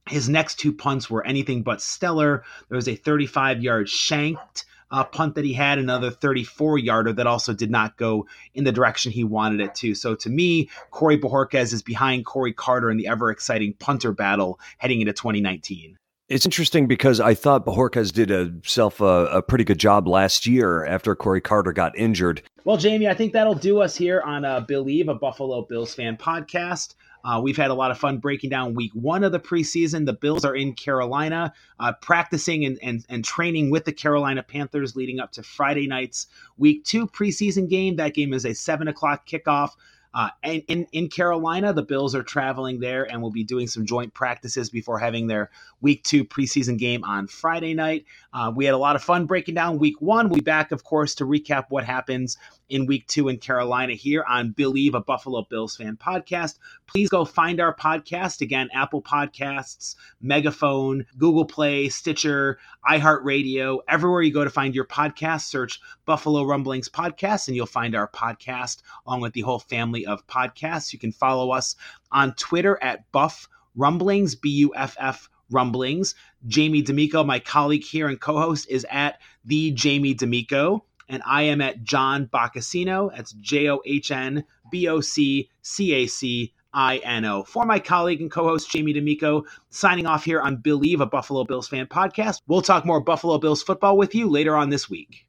His 0.09 0.29
next 0.29 0.57
two 0.57 0.73
punts 0.73 1.11
were 1.11 1.25
anything 1.27 1.63
but 1.63 1.81
stellar. 1.81 2.45
There 2.69 2.77
was 2.77 2.89
a 2.89 2.97
35 2.97 3.63
yard 3.63 3.89
shanked 3.89 4.65
uh, 4.91 5.05
punt 5.05 5.35
that 5.37 5.45
he 5.45 5.53
had, 5.53 5.79
another 5.79 6.11
34 6.11 6.79
yarder 6.79 7.13
that 7.13 7.27
also 7.27 7.53
did 7.53 7.71
not 7.71 7.97
go 7.97 8.27
in 8.55 8.65
the 8.65 8.73
direction 8.73 9.13
he 9.13 9.25
wanted 9.25 9.61
it 9.61 9.75
to. 9.77 9.95
So 9.95 10.15
to 10.17 10.29
me, 10.29 10.69
Corey 10.91 11.19
Bojorquez 11.19 11.73
is 11.73 11.83
behind 11.83 12.27
Corey 12.27 12.53
Carter 12.53 12.91
in 12.91 12.97
the 12.97 13.07
ever 13.07 13.31
exciting 13.31 13.75
punter 13.75 14.13
battle 14.13 14.59
heading 14.79 15.01
into 15.01 15.13
2019. 15.13 15.97
It's 16.29 16.45
interesting 16.45 16.87
because 16.87 17.19
I 17.19 17.35
thought 17.35 17.67
Bojorquez 17.67 18.13
did 18.13 18.29
himself 18.29 19.01
a, 19.01 19.27
a, 19.27 19.43
pretty 19.43 19.65
good 19.65 19.81
job 19.81 20.07
last 20.07 20.47
year 20.47 20.87
after 20.87 21.17
Corey 21.17 21.41
Carter 21.41 21.73
got 21.73 21.99
injured. 21.99 22.41
Well, 22.65 22.77
Jamie, 22.77 23.09
I 23.09 23.15
think 23.15 23.33
that'll 23.33 23.55
do 23.55 23.81
us 23.81 23.97
here 23.97 24.21
on 24.21 24.45
uh, 24.45 24.61
Believe, 24.61 25.09
a 25.09 25.15
Buffalo 25.15 25.63
Bills 25.63 25.93
fan 25.93 26.17
podcast. 26.17 26.95
Uh, 27.25 27.41
we've 27.43 27.57
had 27.57 27.71
a 27.71 27.75
lot 27.75 27.91
of 27.91 27.99
fun 27.99 28.19
breaking 28.19 28.51
down 28.51 28.75
week 28.75 28.93
one 28.95 29.25
of 29.25 29.33
the 29.33 29.41
preseason. 29.41 30.07
The 30.07 30.13
Bills 30.13 30.45
are 30.45 30.55
in 30.55 30.75
Carolina, 30.75 31.53
uh, 31.79 31.93
practicing 32.01 32.65
and, 32.65 32.79
and, 32.83 33.05
and 33.09 33.25
training 33.25 33.71
with 33.71 33.85
the 33.85 33.93
Carolina 33.93 34.43
Panthers 34.43 34.97
leading 34.97 35.21
up 35.21 35.33
to 35.33 35.43
Friday 35.43 35.87
night's 35.87 36.27
week 36.59 36.85
two 36.85 37.07
preseason 37.07 37.69
game. 37.69 37.97
That 37.97 38.15
game 38.15 38.33
is 38.33 38.45
a 38.45 38.55
seven 38.55 38.89
o'clock 38.89 39.27
kickoff. 39.27 39.71
Uh, 40.13 40.29
and 40.43 40.63
in, 40.67 40.87
in 40.93 41.09
Carolina, 41.09 41.73
the 41.73 41.85
Bills 41.85 42.17
are 42.17 42.23
traveling 42.23 42.81
there 42.81 43.05
and 43.05 43.23
will 43.23 43.31
be 43.31 43.45
doing 43.45 43.69
some 43.69 43.87
joint 43.87 44.13
practices 44.13 44.69
before 44.69 44.99
having 44.99 45.29
their 45.29 45.51
week 45.81 46.03
two 46.03 46.25
preseason 46.25 46.77
game 46.77 47.05
on 47.05 47.29
Friday 47.29 47.75
night. 47.75 48.05
Uh, 48.33 48.51
we 48.55 48.65
had 48.65 48.75
a 48.75 48.79
lot 48.79 48.97
of 48.97 49.05
fun 49.05 49.27
breaking 49.27 49.55
down 49.55 49.79
week 49.79 50.01
one. 50.01 50.29
We'll 50.29 50.39
be 50.39 50.41
back, 50.41 50.73
of 50.73 50.83
course, 50.83 51.15
to 51.17 51.25
recap 51.25 51.67
what 51.69 51.85
happens 51.85 52.37
in 52.71 52.87
week 52.87 53.07
two 53.07 53.29
in 53.29 53.37
Carolina 53.37 53.93
here 53.93 54.25
on 54.29 54.53
Believe, 54.53 54.95
a 54.95 55.01
Buffalo 55.01 55.45
Bills 55.51 55.77
fan 55.77 55.97
podcast. 55.97 56.59
Please 56.87 57.09
go 57.09 57.25
find 57.25 57.61
our 57.61 57.75
podcast. 57.75 58.41
Again, 58.41 58.69
Apple 58.73 59.03
Podcasts, 59.03 59.97
Megaphone, 60.23 61.05
Google 61.19 61.45
Play, 61.45 61.89
Stitcher, 61.89 62.59
iHeartRadio, 62.89 63.81
everywhere 63.89 64.23
you 64.23 64.33
go 64.33 64.45
to 64.45 64.51
find 64.51 64.75
your 64.75 64.87
podcast, 64.87 65.43
search 65.43 65.81
Buffalo 66.07 66.45
Rumblings 66.45 66.89
Podcast, 66.89 67.49
and 67.49 67.57
you'll 67.57 67.67
find 67.67 67.95
our 67.95 68.09
podcast 68.09 68.83
along 69.07 69.21
with 69.21 69.33
the 69.33 69.43
whole 69.43 69.59
family 69.59 70.07
of 70.07 70.27
podcasts. 70.27 70.93
You 70.93 70.99
can 70.99 71.13
follow 71.13 71.51
us 71.51 71.77
on 72.13 72.35
Twitter 72.35 72.79
at 72.83 73.11
Buff 73.13 73.49
Rumblings, 73.75 74.35
B 74.35 74.49
U 74.51 74.73
F 74.75 74.97
F 74.99 75.29
Rumblings. 75.51 76.15
Jamie 76.47 76.83
D'Amico, 76.83 77.25
my 77.25 77.39
colleague 77.39 77.85
here 77.85 78.09
and 78.09 78.21
co 78.21 78.39
host, 78.39 78.69
is 78.71 78.87
at 78.91 79.21
the 79.45 79.73
Jamie 79.73 80.15
D'Amico 80.15 80.85
and 81.11 81.23
I 81.27 81.43
am 81.43 81.61
at 81.61 81.83
John 81.83 82.27
Boccacino. 82.33 83.11
That's 83.15 83.33
J 83.33 83.69
O 83.69 83.81
H 83.85 84.11
N 84.11 84.45
B 84.71 84.89
O 84.89 85.01
C 85.01 85.51
C 85.61 85.93
A 85.93 86.07
C 86.07 86.55
I 86.73 86.99
N 86.99 87.25
O. 87.25 87.43
For 87.43 87.67
my 87.67 87.79
colleague 87.79 88.21
and 88.21 88.31
co 88.31 88.45
host 88.45 88.71
Jamie 88.71 88.93
D'Amico, 88.93 89.45
signing 89.69 90.07
off 90.07 90.25
here 90.25 90.41
on 90.41 90.57
Believe, 90.57 91.01
a 91.01 91.07
Buffalo 91.07 91.45
Bills 91.45 91.69
fan 91.69 91.87
podcast. 91.87 92.41
We'll 92.47 92.63
talk 92.63 92.87
more 92.87 93.01
Buffalo 93.01 93.39
Bills 93.39 93.63
football 93.63 93.99
with 93.99 94.15
you 94.15 94.31
later 94.31 94.57
on 94.57 94.71
this 94.71 94.89
week. 94.89 95.27